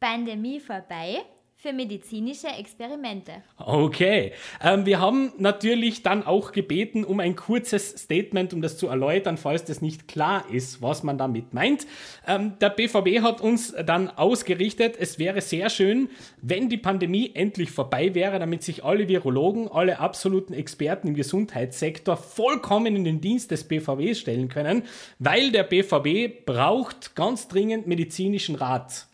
[0.00, 1.18] Pandemie vorbei,
[1.60, 3.32] für medizinische Experimente.
[3.58, 4.32] Okay.
[4.62, 9.36] Ähm, wir haben natürlich dann auch gebeten um ein kurzes Statement, um das zu erläutern,
[9.36, 11.86] falls das nicht klar ist, was man damit meint.
[12.26, 16.08] Ähm, der BVB hat uns dann ausgerichtet, es wäre sehr schön,
[16.40, 22.16] wenn die Pandemie endlich vorbei wäre, damit sich alle Virologen, alle absoluten Experten im Gesundheitssektor
[22.16, 24.84] vollkommen in den Dienst des BVB stellen können,
[25.18, 29.09] weil der BVB braucht ganz dringend medizinischen Rat.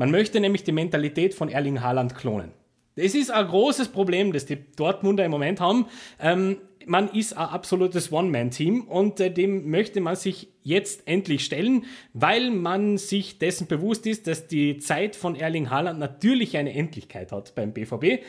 [0.00, 2.52] Man möchte nämlich die Mentalität von Erling Haaland klonen.
[2.96, 5.88] Es ist ein großes Problem, das die Dortmunder im Moment haben.
[6.18, 11.84] Ähm, man ist ein absolutes One-Man-Team und äh, dem möchte man sich jetzt endlich stellen,
[12.14, 17.30] weil man sich dessen bewusst ist, dass die Zeit von Erling Haaland natürlich eine Endlichkeit
[17.30, 18.24] hat beim BVB.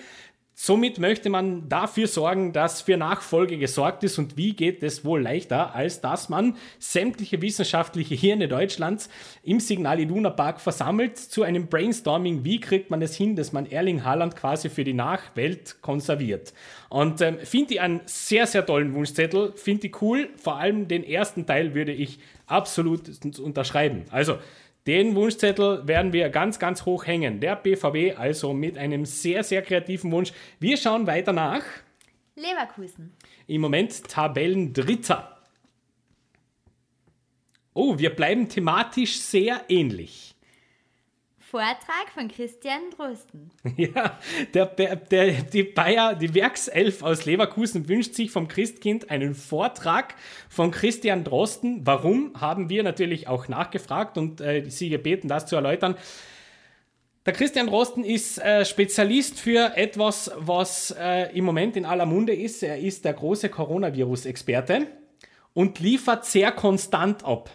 [0.54, 4.20] Somit möchte man dafür sorgen, dass für Nachfolge gesorgt ist.
[4.20, 9.10] Und wie geht es wohl leichter, als dass man sämtliche wissenschaftliche Hirne Deutschlands
[9.44, 13.66] im Signal Iduna Park versammelt zu einem Brainstorming, wie kriegt man es hin, dass man
[13.66, 16.54] Erling Haaland quasi für die Nachwelt konserviert.
[16.90, 20.30] Und ähm, finde ich einen sehr, sehr tollen Wunschzettel, finde ich cool.
[20.36, 23.10] Vor allem den ersten Teil würde ich absolut
[23.40, 24.04] unterschreiben.
[24.12, 24.38] Also
[24.88, 27.40] den Wunschzettel werden wir ganz, ganz hoch hängen.
[27.40, 30.34] Der BVB also mit einem sehr, sehr kreativen Wunsch.
[30.60, 31.64] Wir schauen weiter nach.
[32.36, 33.14] Leverkusen.
[33.46, 35.38] Im Moment Tabellendritter.
[37.74, 40.31] Oh, wir bleiben thematisch sehr ähnlich.
[41.52, 43.52] Vortrag von Christian Drosten.
[43.76, 44.18] Ja,
[44.54, 50.16] der, der, die Bayer, die Werkself aus Leverkusen wünscht sich vom Christkind einen Vortrag
[50.48, 51.86] von Christian Drosten.
[51.86, 55.96] Warum, haben wir natürlich auch nachgefragt und äh, sie gebeten, das zu erläutern.
[57.26, 62.34] Der Christian Drosten ist äh, Spezialist für etwas, was äh, im Moment in aller Munde
[62.34, 62.64] ist.
[62.64, 64.88] Er ist der große Coronavirus-Experte
[65.54, 67.50] und liefert sehr konstant ab.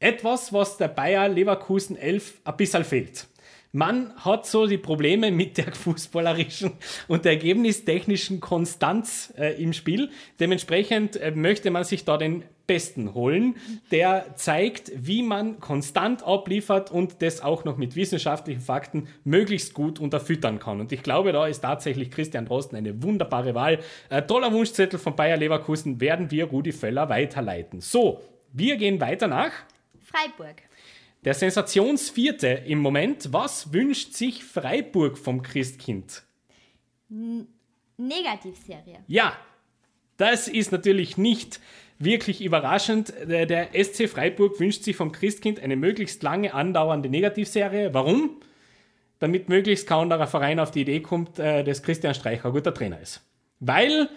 [0.00, 3.26] Etwas, was der Bayer Leverkusen 11 ein bisschen fehlt.
[3.72, 6.72] Man hat so die Probleme mit der fußballerischen
[7.06, 10.10] und der ergebnistechnischen Konstanz äh, im Spiel.
[10.40, 13.56] Dementsprechend äh, möchte man sich da den Besten holen,
[13.90, 19.98] der zeigt, wie man konstant abliefert und das auch noch mit wissenschaftlichen Fakten möglichst gut
[19.98, 20.80] unterfüttern kann.
[20.80, 23.80] Und ich glaube, da ist tatsächlich Christian Drosten eine wunderbare Wahl.
[24.10, 27.80] Äh, toller Wunschzettel von Bayer Leverkusen werden wir Rudi Völler weiterleiten.
[27.80, 28.20] So,
[28.52, 29.52] wir gehen weiter nach
[30.00, 30.67] Freiburg.
[31.24, 33.32] Der Sensationsvierte im Moment.
[33.32, 36.22] Was wünscht sich Freiburg vom Christkind?
[37.96, 39.00] Negativserie.
[39.08, 39.36] Ja,
[40.16, 41.60] das ist natürlich nicht
[41.98, 43.12] wirklich überraschend.
[43.26, 47.92] Der, der SC Freiburg wünscht sich vom Christkind eine möglichst lange andauernde Negativserie.
[47.92, 48.40] Warum?
[49.18, 52.72] Damit möglichst kaum anderer Verein auf die Idee kommt, äh, dass Christian Streicher ein guter
[52.72, 53.20] Trainer ist.
[53.58, 54.08] Weil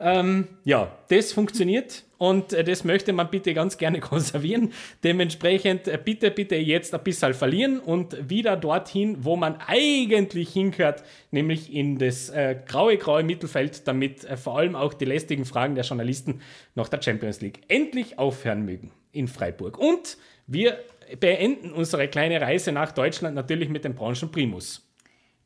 [0.00, 4.72] ähm, ja, das funktioniert und äh, das möchte man bitte ganz gerne konservieren.
[5.04, 11.02] Dementsprechend äh, bitte, bitte jetzt ein bisschen verlieren und wieder dorthin, wo man eigentlich hingehört,
[11.30, 15.74] nämlich in das äh, graue, graue Mittelfeld, damit äh, vor allem auch die lästigen Fragen
[15.74, 16.40] der Journalisten
[16.74, 19.78] nach der Champions League endlich aufhören mögen in Freiburg.
[19.78, 20.78] Und wir
[21.20, 24.82] beenden unsere kleine Reise nach Deutschland natürlich mit dem Branchenprimus.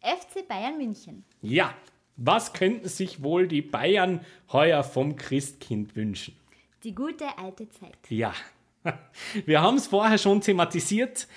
[0.00, 1.24] FC Bayern München.
[1.42, 1.74] Ja,
[2.16, 4.20] was könnten sich wohl die Bayern
[4.52, 6.39] heuer vom Christkind wünschen?
[6.82, 7.98] Die gute alte Zeit.
[8.08, 8.32] Ja,
[9.44, 11.28] wir haben es vorher schon thematisiert.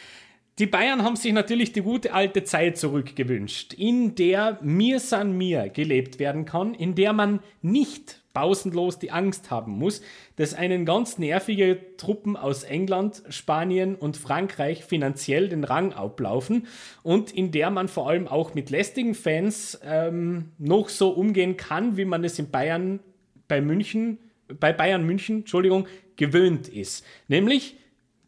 [0.60, 5.68] Die Bayern haben sich natürlich die gute alte Zeit zurückgewünscht, in der mir san mir
[5.70, 10.02] gelebt werden kann, in der man nicht pausenlos die Angst haben muss,
[10.36, 16.68] dass einen ganz nervige Truppen aus England, Spanien und Frankreich finanziell den Rang ablaufen
[17.04, 21.98] und in der man vor allem auch mit lästigen Fans ähm, noch so umgehen kann,
[21.98, 23.00] wie man es in Bayern
[23.48, 27.06] bei München, bei Bayern München, Entschuldigung, gewöhnt ist.
[27.28, 27.78] Nämlich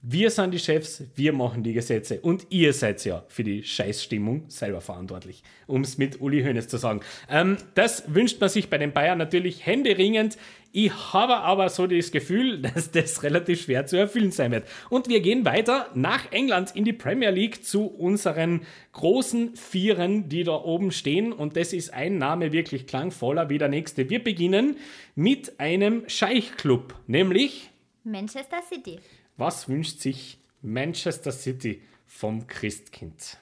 [0.07, 4.45] wir sind die Chefs, wir machen die Gesetze und ihr seid ja für die Scheißstimmung
[4.49, 6.99] selber verantwortlich, um es mit Uli Hoeneß zu sagen.
[7.27, 10.37] Ähm, das wünscht man sich bei den Bayern natürlich händeringend.
[10.71, 14.67] Ich habe aber so das Gefühl, dass das relativ schwer zu erfüllen sein wird.
[14.91, 20.43] Und wir gehen weiter nach England in die Premier League zu unseren großen Vieren, die
[20.43, 21.33] da oben stehen.
[21.33, 24.07] Und das ist ein Name wirklich klangvoller wie der nächste.
[24.07, 24.77] Wir beginnen
[25.15, 27.71] mit einem Scheichclub, nämlich
[28.03, 28.99] Manchester City.
[29.37, 33.37] Was wünscht sich Manchester City vom Christkind?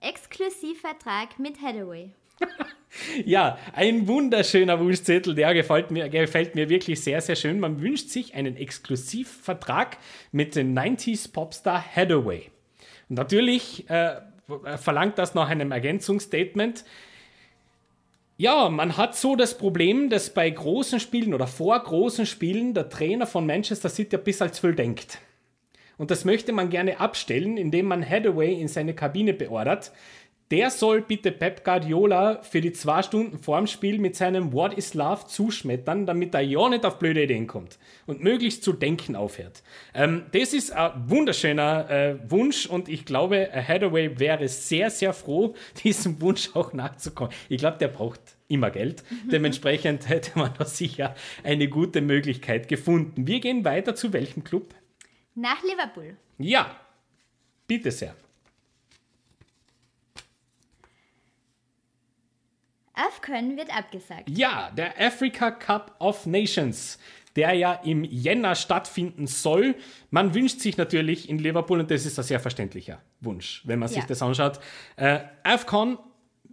[0.00, 2.10] Exklusivvertrag mit Hathaway.
[3.24, 7.60] Ja, ein wunderschöner Wunschzettel, der gefällt mir, gefällt mir wirklich sehr, sehr schön.
[7.60, 9.98] Man wünscht sich einen Exklusivvertrag
[10.32, 12.50] mit dem 90s Popstar Hathaway.
[13.08, 14.20] Und natürlich äh,
[14.76, 16.84] verlangt das nach einem Ergänzungsstatement.
[18.38, 22.90] Ja, man hat so das Problem, dass bei großen Spielen oder vor großen Spielen der
[22.90, 25.18] Trainer von Manchester City ein bisschen zu viel denkt.
[25.96, 29.90] Und das möchte man gerne abstellen, indem man Hathaway in seine Kabine beordert.
[30.52, 34.94] Der soll bitte Pep Guardiola für die zwei Stunden vorm Spiel mit seinem What is
[34.94, 39.64] Love zuschmettern, damit er ja nicht auf blöde Ideen kommt und möglichst zu denken aufhört.
[39.92, 45.56] Ähm, das ist ein wunderschöner äh, Wunsch und ich glaube, Hathaway wäre sehr, sehr froh,
[45.84, 47.32] diesem Wunsch auch nachzukommen.
[47.48, 49.02] Ich glaube, der braucht immer Geld.
[49.32, 53.26] Dementsprechend hätte man da sicher eine gute Möglichkeit gefunden.
[53.26, 54.74] Wir gehen weiter zu welchem Club?
[55.34, 56.16] Nach Liverpool.
[56.38, 56.76] Ja,
[57.66, 58.14] bitte sehr.
[62.96, 64.28] AFCON wird abgesagt.
[64.30, 66.98] Ja, der Africa Cup of Nations,
[67.36, 69.74] der ja im Jänner stattfinden soll.
[70.10, 73.88] Man wünscht sich natürlich in Liverpool, und das ist ein sehr verständlicher Wunsch, wenn man
[73.88, 74.04] sich Ja.
[74.08, 74.58] das anschaut.
[74.96, 75.98] Äh, AFCON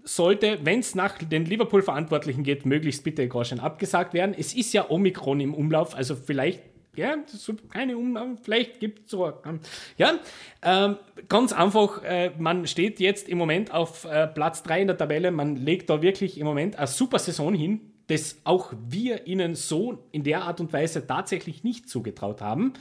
[0.03, 4.35] sollte, wenn es nach den Liverpool-Verantwortlichen geht, möglichst bitte Groschen abgesagt werden.
[4.37, 6.61] Es ist ja Omikron im Umlauf, also vielleicht,
[6.95, 7.15] ja,
[7.69, 9.59] keine Umlauf, vielleicht gibt es so, ähm,
[9.97, 10.13] ja,
[10.61, 10.97] ähm,
[11.29, 15.31] ganz einfach, äh, man steht jetzt im Moment auf äh, Platz 3 in der Tabelle,
[15.31, 20.05] man legt da wirklich im Moment eine super Saison hin, das auch wir ihnen so
[20.11, 22.73] in der Art und Weise tatsächlich nicht zugetraut haben.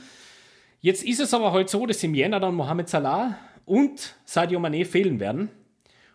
[0.81, 4.85] Jetzt ist es aber halt so, dass im Jänner dann Mohamed Salah und Sadio Mané
[4.85, 5.49] fehlen werden.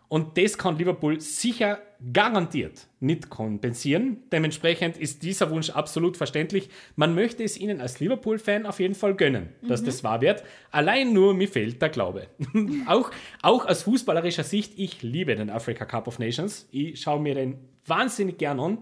[0.09, 1.81] Und das kann Liverpool sicher
[2.13, 4.19] garantiert nicht kompensieren.
[4.33, 6.69] Dementsprechend ist dieser Wunsch absolut verständlich.
[6.97, 10.43] Man möchte es ihnen als Liverpool-Fan auf jeden Fall gönnen, dass das wahr wird.
[10.71, 12.29] Allein nur mir fehlt der Glaube.
[12.87, 13.11] auch,
[13.43, 16.69] auch aus fußballerischer Sicht, ich liebe den Africa Cup of Nations.
[16.71, 18.79] Ich schaue mir den wahnsinnig gern an,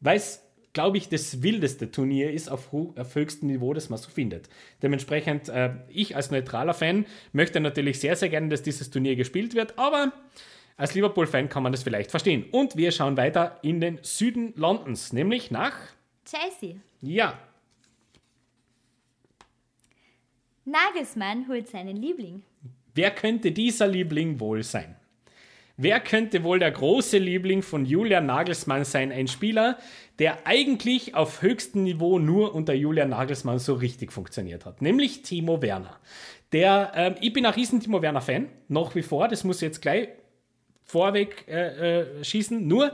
[0.00, 4.10] weil es, glaube ich, das wildeste Turnier ist auf, auf höchstem Niveau, das man so
[4.10, 4.48] findet.
[4.82, 9.54] Dementsprechend, äh, ich als neutraler Fan möchte natürlich sehr, sehr gerne, dass dieses Turnier gespielt
[9.54, 10.12] wird, aber
[10.76, 12.46] als Liverpool-Fan kann man das vielleicht verstehen.
[12.50, 15.76] Und wir schauen weiter in den Süden Londons, nämlich nach,
[16.24, 16.76] Chelsea.
[17.00, 17.38] ja,
[20.70, 22.42] Nagelsmann holt seinen Liebling.
[22.94, 24.94] wer könnte dieser Liebling wohl sein?
[25.76, 29.10] Wer könnte wohl der große Liebling von Julian Nagelsmann sein?
[29.10, 29.78] Ein Spieler,
[30.18, 35.62] der eigentlich auf höchstem Niveau nur unter Julian Nagelsmann so richtig funktioniert hat, nämlich Timo
[35.62, 35.98] Werner.
[36.52, 39.80] Der, ähm, ich bin ein riesen Timo Werner-Fan, nach wie vor, das muss ich jetzt
[39.80, 40.08] gleich
[40.90, 42.66] vorweg äh, äh, schießen.
[42.66, 42.92] Nur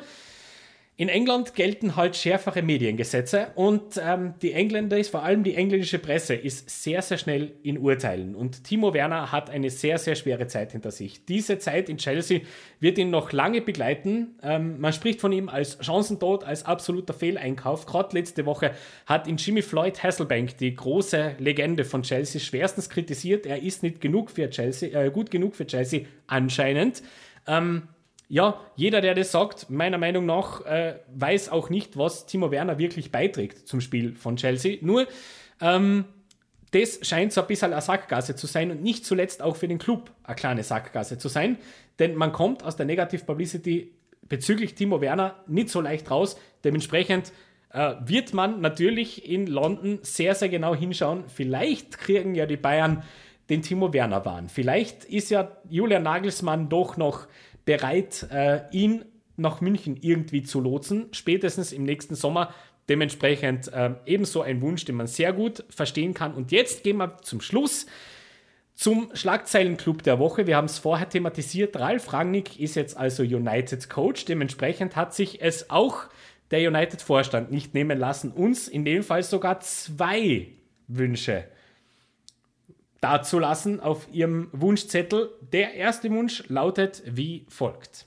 [0.98, 6.34] in England gelten halt schärfere Mediengesetze und ähm, die Engländer, vor allem die englische Presse,
[6.34, 8.34] ist sehr, sehr schnell in Urteilen.
[8.34, 11.26] Und Timo Werner hat eine sehr, sehr schwere Zeit hinter sich.
[11.26, 12.40] Diese Zeit in Chelsea
[12.80, 14.36] wird ihn noch lange begleiten.
[14.42, 17.84] Ähm, man spricht von ihm als Chancentod, als absoluter Fehleinkauf.
[17.84, 18.70] Gerade letzte Woche
[19.04, 23.44] hat ihn Jimmy Floyd Hasselbank, die große Legende von Chelsea, schwerstens kritisiert.
[23.44, 27.02] Er ist nicht genug für Chelsea, äh, gut genug für Chelsea anscheinend.
[27.46, 27.88] Ähm,
[28.28, 32.78] ja, jeder, der das sagt, meiner Meinung nach, äh, weiß auch nicht, was Timo Werner
[32.78, 34.78] wirklich beiträgt zum Spiel von Chelsea.
[34.80, 35.06] Nur,
[35.60, 36.06] ähm,
[36.72, 39.78] das scheint so ein bisschen eine Sackgasse zu sein und nicht zuletzt auch für den
[39.78, 41.58] Club eine kleine Sackgasse zu sein,
[42.00, 43.92] denn man kommt aus der Negative Publicity
[44.28, 46.36] bezüglich Timo Werner nicht so leicht raus.
[46.64, 47.32] Dementsprechend
[47.70, 51.24] äh, wird man natürlich in London sehr, sehr genau hinschauen.
[51.28, 53.04] Vielleicht kriegen ja die Bayern
[53.48, 54.48] den Timo Werner Wahn.
[54.48, 57.26] Vielleicht ist ja Julian Nagelsmann doch noch
[57.64, 59.04] bereit, äh, ihn
[59.36, 62.54] nach München irgendwie zu lotsen, spätestens im nächsten Sommer.
[62.88, 66.34] Dementsprechend äh, ebenso ein Wunsch, den man sehr gut verstehen kann.
[66.34, 67.86] Und jetzt gehen wir zum Schluss
[68.74, 70.46] zum Schlagzeilenclub der Woche.
[70.46, 71.76] Wir haben es vorher thematisiert.
[71.76, 74.24] Ralf Rangnick ist jetzt also United Coach.
[74.26, 76.04] Dementsprechend hat sich es auch
[76.50, 80.48] der United-Vorstand nicht nehmen lassen, uns in dem Fall sogar zwei
[80.86, 81.44] Wünsche
[83.00, 85.30] dazulassen auf ihrem Wunschzettel.
[85.52, 88.06] Der erste Wunsch lautet wie folgt.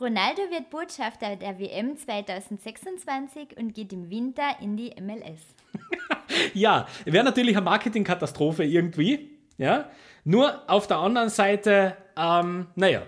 [0.00, 5.42] Ronaldo wird Botschafter der WM 2026 und geht im Winter in die MLS.
[6.54, 9.30] Ja, wäre natürlich eine Marketingkatastrophe irgendwie.
[9.56, 9.90] Ja,
[10.24, 13.02] nur auf der anderen Seite, ähm, naja,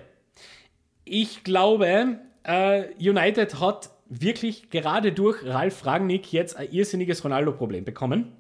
[1.04, 8.39] ich glaube, äh, United hat wirklich gerade durch Ralf Rangnick jetzt ein irrsinniges Ronaldo-Problem bekommen.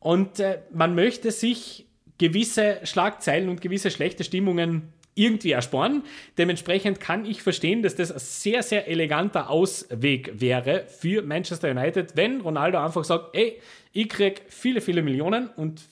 [0.00, 1.86] Und äh, man möchte sich
[2.18, 6.02] gewisse Schlagzeilen und gewisse schlechte Stimmungen irgendwie ersparen.
[6.38, 12.16] Dementsprechend kann ich verstehen, dass das ein sehr, sehr eleganter Ausweg wäre für Manchester United,
[12.16, 13.60] wenn Ronaldo einfach sagt, ey,
[13.92, 15.82] ich krieg viele, viele Millionen und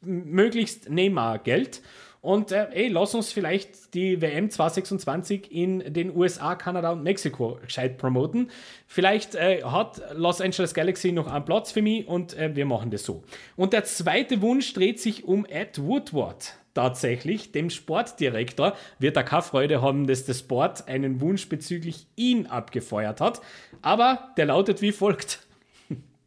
[0.00, 1.82] möglichst Neymar-Geld.
[2.20, 7.58] Und äh, ey, lass uns vielleicht die WM 2026 in den USA, Kanada und Mexiko
[7.64, 8.50] gescheit promoten.
[8.86, 12.90] Vielleicht äh, hat Los Angeles Galaxy noch einen Platz für mich und äh, wir machen
[12.90, 13.22] das so.
[13.56, 16.54] Und der zweite Wunsch dreht sich um Ed Woodward.
[16.74, 22.46] Tatsächlich, dem Sportdirektor wird er keine Freude haben, dass der Sport einen Wunsch bezüglich ihn
[22.46, 23.40] abgefeuert hat.
[23.82, 25.47] Aber der lautet wie folgt.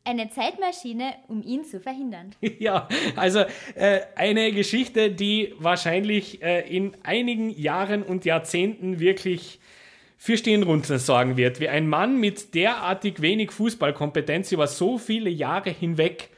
[0.03, 2.35] Eine Zeitmaschine, um ihn zu verhindern.
[2.59, 3.39] Ja, also
[3.75, 9.59] äh, eine Geschichte, die wahrscheinlich äh, in einigen Jahren und Jahrzehnten wirklich
[10.17, 15.71] für Stirnrunzeln sorgen wird, wie ein Mann mit derartig wenig Fußballkompetenz über so viele Jahre
[15.71, 16.29] hinweg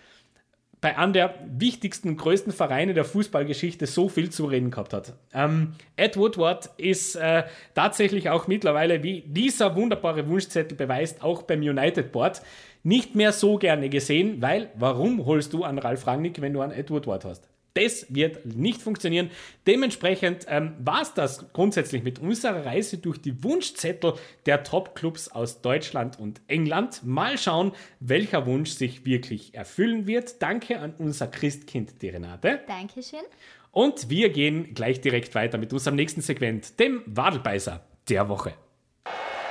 [0.83, 5.13] bei einem der wichtigsten größten Vereine der Fußballgeschichte so viel zu reden gehabt hat.
[5.33, 11.61] Ähm, Ed Woodward ist äh, tatsächlich auch mittlerweile, wie dieser wunderbare Wunschzettel beweist, auch beim
[11.61, 12.41] United Board
[12.83, 16.71] nicht mehr so gerne gesehen, weil warum holst du an Ralf Rangnick, wenn du an
[16.71, 17.52] Ed Woodward hast?
[17.73, 19.31] Das wird nicht funktionieren.
[19.65, 24.13] Dementsprechend ähm, war es das grundsätzlich mit unserer Reise durch die Wunschzettel
[24.45, 27.03] der Top-Clubs aus Deutschland und England.
[27.03, 30.41] Mal schauen, welcher Wunsch sich wirklich erfüllen wird.
[30.41, 32.59] Danke an unser Christkind, die Renate.
[32.67, 33.23] Dankeschön.
[33.71, 38.53] Und wir gehen gleich direkt weiter mit unserem nächsten Segment, dem Wadelbeißer der Woche.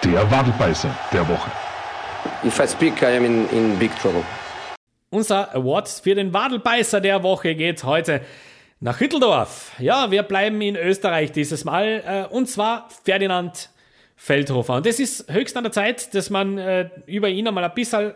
[0.04, 1.50] Der Wadelbeißer der Woche.
[2.44, 4.24] If I speak, I am in, in big trouble.
[5.12, 8.22] Unser Award für den Wadelbeißer der Woche geht heute
[8.80, 9.72] nach Hütteldorf.
[9.78, 13.68] Ja, wir bleiben in Österreich dieses Mal äh, und zwar Ferdinand
[14.16, 14.76] Feldhofer.
[14.76, 18.14] Und es ist höchst an der Zeit, dass man äh, über ihn einmal ein bisschen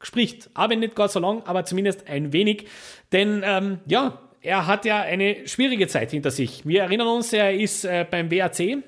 [0.00, 0.50] spricht.
[0.54, 2.68] Aber nicht ganz so lang, aber zumindest ein wenig.
[3.10, 6.64] Denn ähm, ja, er hat ja eine schwierige Zeit hinter sich.
[6.64, 8.84] Wir erinnern uns, er ist äh, beim WAC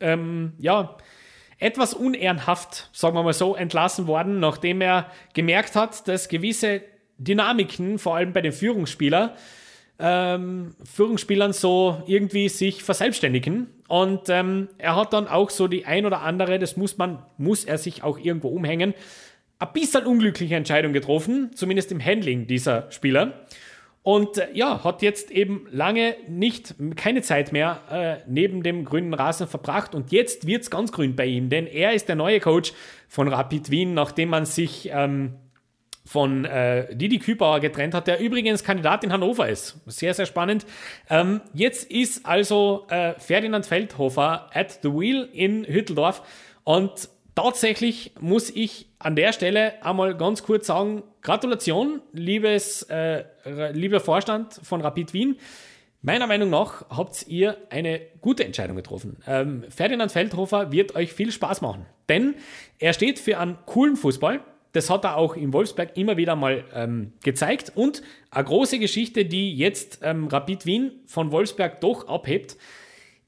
[0.00, 0.96] ähm, ja,
[1.60, 6.82] etwas unehrenhaft, sagen wir mal so, entlassen worden, nachdem er gemerkt hat, dass gewisse
[7.18, 9.30] Dynamiken, vor allem bei den Führungsspielern,
[9.98, 13.68] ähm, Führungsspielern so irgendwie sich verselbstständigen.
[13.86, 17.64] Und ähm, er hat dann auch so die ein oder andere, das muss man, muss
[17.64, 18.94] er sich auch irgendwo umhängen,
[19.58, 23.46] ein bisschen unglückliche Entscheidung getroffen, zumindest im Handling dieser Spieler.
[24.02, 29.12] Und äh, ja, hat jetzt eben lange nicht, keine Zeit mehr äh, neben dem grünen
[29.12, 29.94] Rasen verbracht.
[29.94, 32.72] Und jetzt wird es ganz grün bei ihm, denn er ist der neue Coach
[33.08, 35.34] von Rapid Wien, nachdem man sich ähm,
[36.06, 39.76] von äh, Didi Kübauer getrennt hat, der übrigens Kandidat in Hannover ist.
[39.86, 40.66] Sehr, sehr spannend.
[41.08, 46.22] Ähm, jetzt ist also äh, Ferdinand Feldhofer at the wheel in Hütteldorf
[46.64, 47.08] und
[47.42, 53.24] tatsächlich muss ich an der Stelle einmal ganz kurz sagen, Gratulation, liebes, äh,
[53.72, 55.36] lieber Vorstand von Rapid Wien.
[56.02, 59.16] Meiner Meinung nach habt ihr eine gute Entscheidung getroffen.
[59.26, 62.34] Ähm, Ferdinand Feldhofer wird euch viel Spaß machen, denn
[62.78, 64.40] er steht für einen coolen Fußball.
[64.72, 67.72] Das hat er auch in Wolfsberg immer wieder mal ähm, gezeigt.
[67.74, 72.56] Und eine große Geschichte, die jetzt ähm, Rapid Wien von Wolfsberg doch abhebt.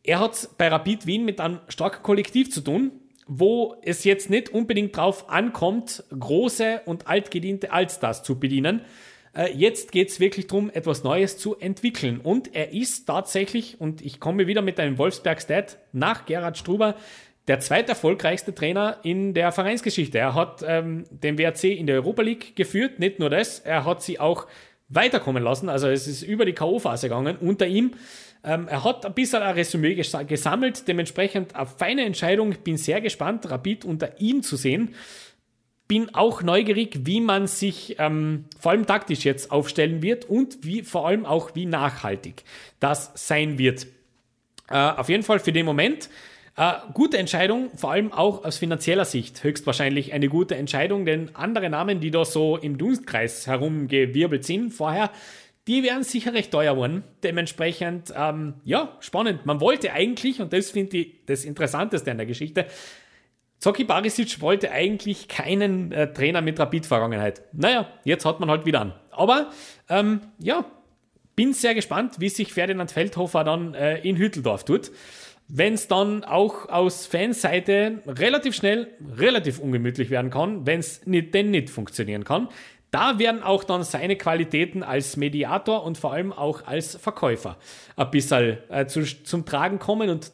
[0.04, 2.92] Er hat bei Rapid Wien mit einem starken Kollektiv zu tun,
[3.26, 8.82] wo es jetzt nicht unbedingt drauf ankommt, große und altgediente Allstars zu bedienen.
[9.34, 12.20] Äh, jetzt geht es wirklich darum, etwas Neues zu entwickeln.
[12.20, 16.96] Und er ist tatsächlich, und ich komme wieder mit einem Wolfsberg-Stat, nach Gerhard Struber
[17.48, 20.18] der zweiterfolgreichste Trainer in der Vereinsgeschichte.
[20.18, 24.02] Er hat ähm, den WRC in der Europa League geführt, nicht nur das, er hat
[24.02, 24.46] sie auch
[24.88, 25.68] weiterkommen lassen.
[25.68, 27.92] Also es ist über die K.O.-Phase gegangen unter ihm.
[28.44, 32.54] Ähm, er hat ein bisschen ein Resümee ges gesammelt, dementsprechend eine feine Entscheidung.
[32.64, 34.94] Bin sehr gespannt, Rapid unter ihm zu sehen.
[35.86, 40.82] Bin auch neugierig, wie man sich ähm, vor allem taktisch jetzt aufstellen wird und wie
[40.82, 42.44] vor allem auch wie nachhaltig
[42.80, 43.86] das sein wird.
[44.68, 46.08] Äh, auf jeden Fall für den Moment
[46.56, 51.70] äh, gute Entscheidung, vor allem auch aus finanzieller Sicht höchstwahrscheinlich eine gute Entscheidung, denn andere
[51.70, 55.10] Namen, die da so im Dunstkreis herumgewirbelt sind vorher,
[55.68, 57.04] die wären sicher recht teuer worden.
[57.22, 59.46] Dementsprechend, ähm, ja, spannend.
[59.46, 62.66] Man wollte eigentlich, und das finde ich das Interessanteste an der Geschichte,
[63.58, 67.42] Zoki Barisic wollte eigentlich keinen äh, Trainer mit Rapid-Vergangenheit.
[67.52, 68.92] Naja, jetzt hat man halt wieder an.
[69.12, 69.50] Aber,
[69.88, 70.64] ähm, ja,
[71.36, 74.90] bin sehr gespannt, wie sich Ferdinand Feldhofer dann äh, in Hütteldorf tut.
[75.46, 81.32] Wenn es dann auch aus Fanseite relativ schnell relativ ungemütlich werden kann, wenn es nicht,
[81.32, 82.48] denn nicht funktionieren kann.
[82.92, 87.56] Da werden auch dann seine Qualitäten als Mediator und vor allem auch als Verkäufer
[87.96, 90.10] ein bisschen äh, zu, zum Tragen kommen.
[90.10, 90.30] Und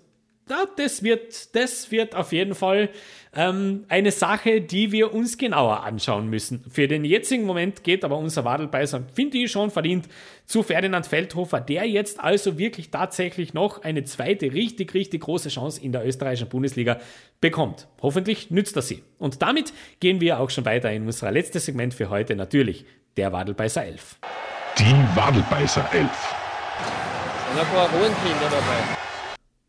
[0.51, 2.91] ja, das, wird, das wird auf jeden Fall
[3.35, 6.65] ähm, eine Sache, die wir uns genauer anschauen müssen.
[6.71, 10.09] Für den jetzigen Moment geht aber unser Wadelbeißer, finde ich schon verdient,
[10.47, 15.81] zu Ferdinand Feldhofer, der jetzt also wirklich tatsächlich noch eine zweite richtig, richtig große Chance
[15.83, 16.99] in der österreichischen Bundesliga
[17.41, 17.89] bekommt.
[18.01, 19.03] Hoffentlich nützt er sie.
[19.19, 22.85] Und damit gehen wir auch schon weiter in unser letztes Segment für heute, natürlich
[23.17, 24.17] der Wadelbeißer 11.
[24.79, 26.05] Die Wadelbeißer 11.
[27.51, 29.08] Und ein paar Hohenkinder dabei.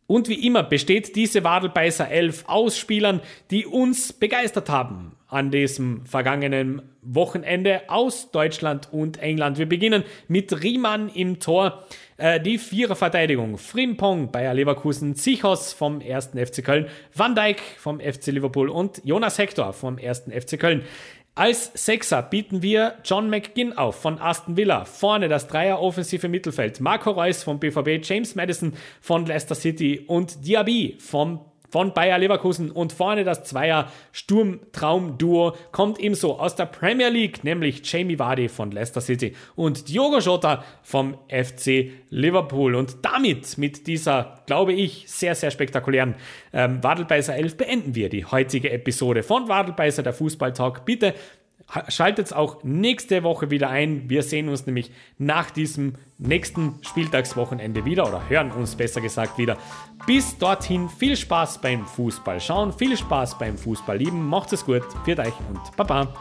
[0.09, 6.03] Und wie immer besteht diese Wadelbeißer 11 aus Spielern, die uns begeistert haben an diesem
[6.03, 9.59] vergangenen Wochenende aus Deutschland und England.
[9.59, 11.85] Wir beginnen mit Riemann im Tor.
[12.17, 13.59] Äh, die Viererverteidigung.
[13.59, 16.31] Frimpong, Bayer Leverkusen, Zichos vom 1.
[16.33, 20.23] FC Köln, Van Dijk vom FC Liverpool und Jonas Hector vom 1.
[20.31, 20.81] FC Köln.
[21.39, 24.83] Als Sechser bieten wir John McGinn auf von Aston Villa.
[24.83, 26.81] Vorne das Dreier-offensive Mittelfeld.
[26.81, 31.39] Marco Reus vom BVB, James Madison von Leicester City und Diaby vom
[31.69, 37.81] von Bayer Leverkusen und vorne das Zweier Sturmtraum-Duo kommt ebenso aus der Premier League, nämlich
[37.83, 42.75] Jamie Vardy von Leicester City und Diogo Jota vom FC Liverpool.
[42.75, 46.15] Und damit, mit dieser, glaube ich, sehr, sehr spektakulären
[46.53, 50.85] ähm, Wadelbeißer 11 beenden wir die heutige Episode von Wadelbeißer, der Fußballtalk.
[50.85, 51.13] Bitte
[51.87, 54.09] Schaltet auch nächste Woche wieder ein.
[54.09, 59.55] Wir sehen uns nämlich nach diesem nächsten Spieltagswochenende wieder oder hören uns besser gesagt wieder.
[60.07, 64.25] Bis dorthin viel Spaß beim Fußball schauen, viel Spaß beim Fußball lieben.
[64.25, 66.13] Macht es gut, für euch und Baba.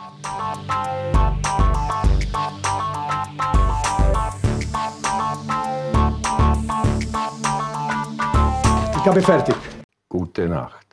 [8.97, 9.55] Ich habe fertig.
[10.11, 10.88] Gute Nacht.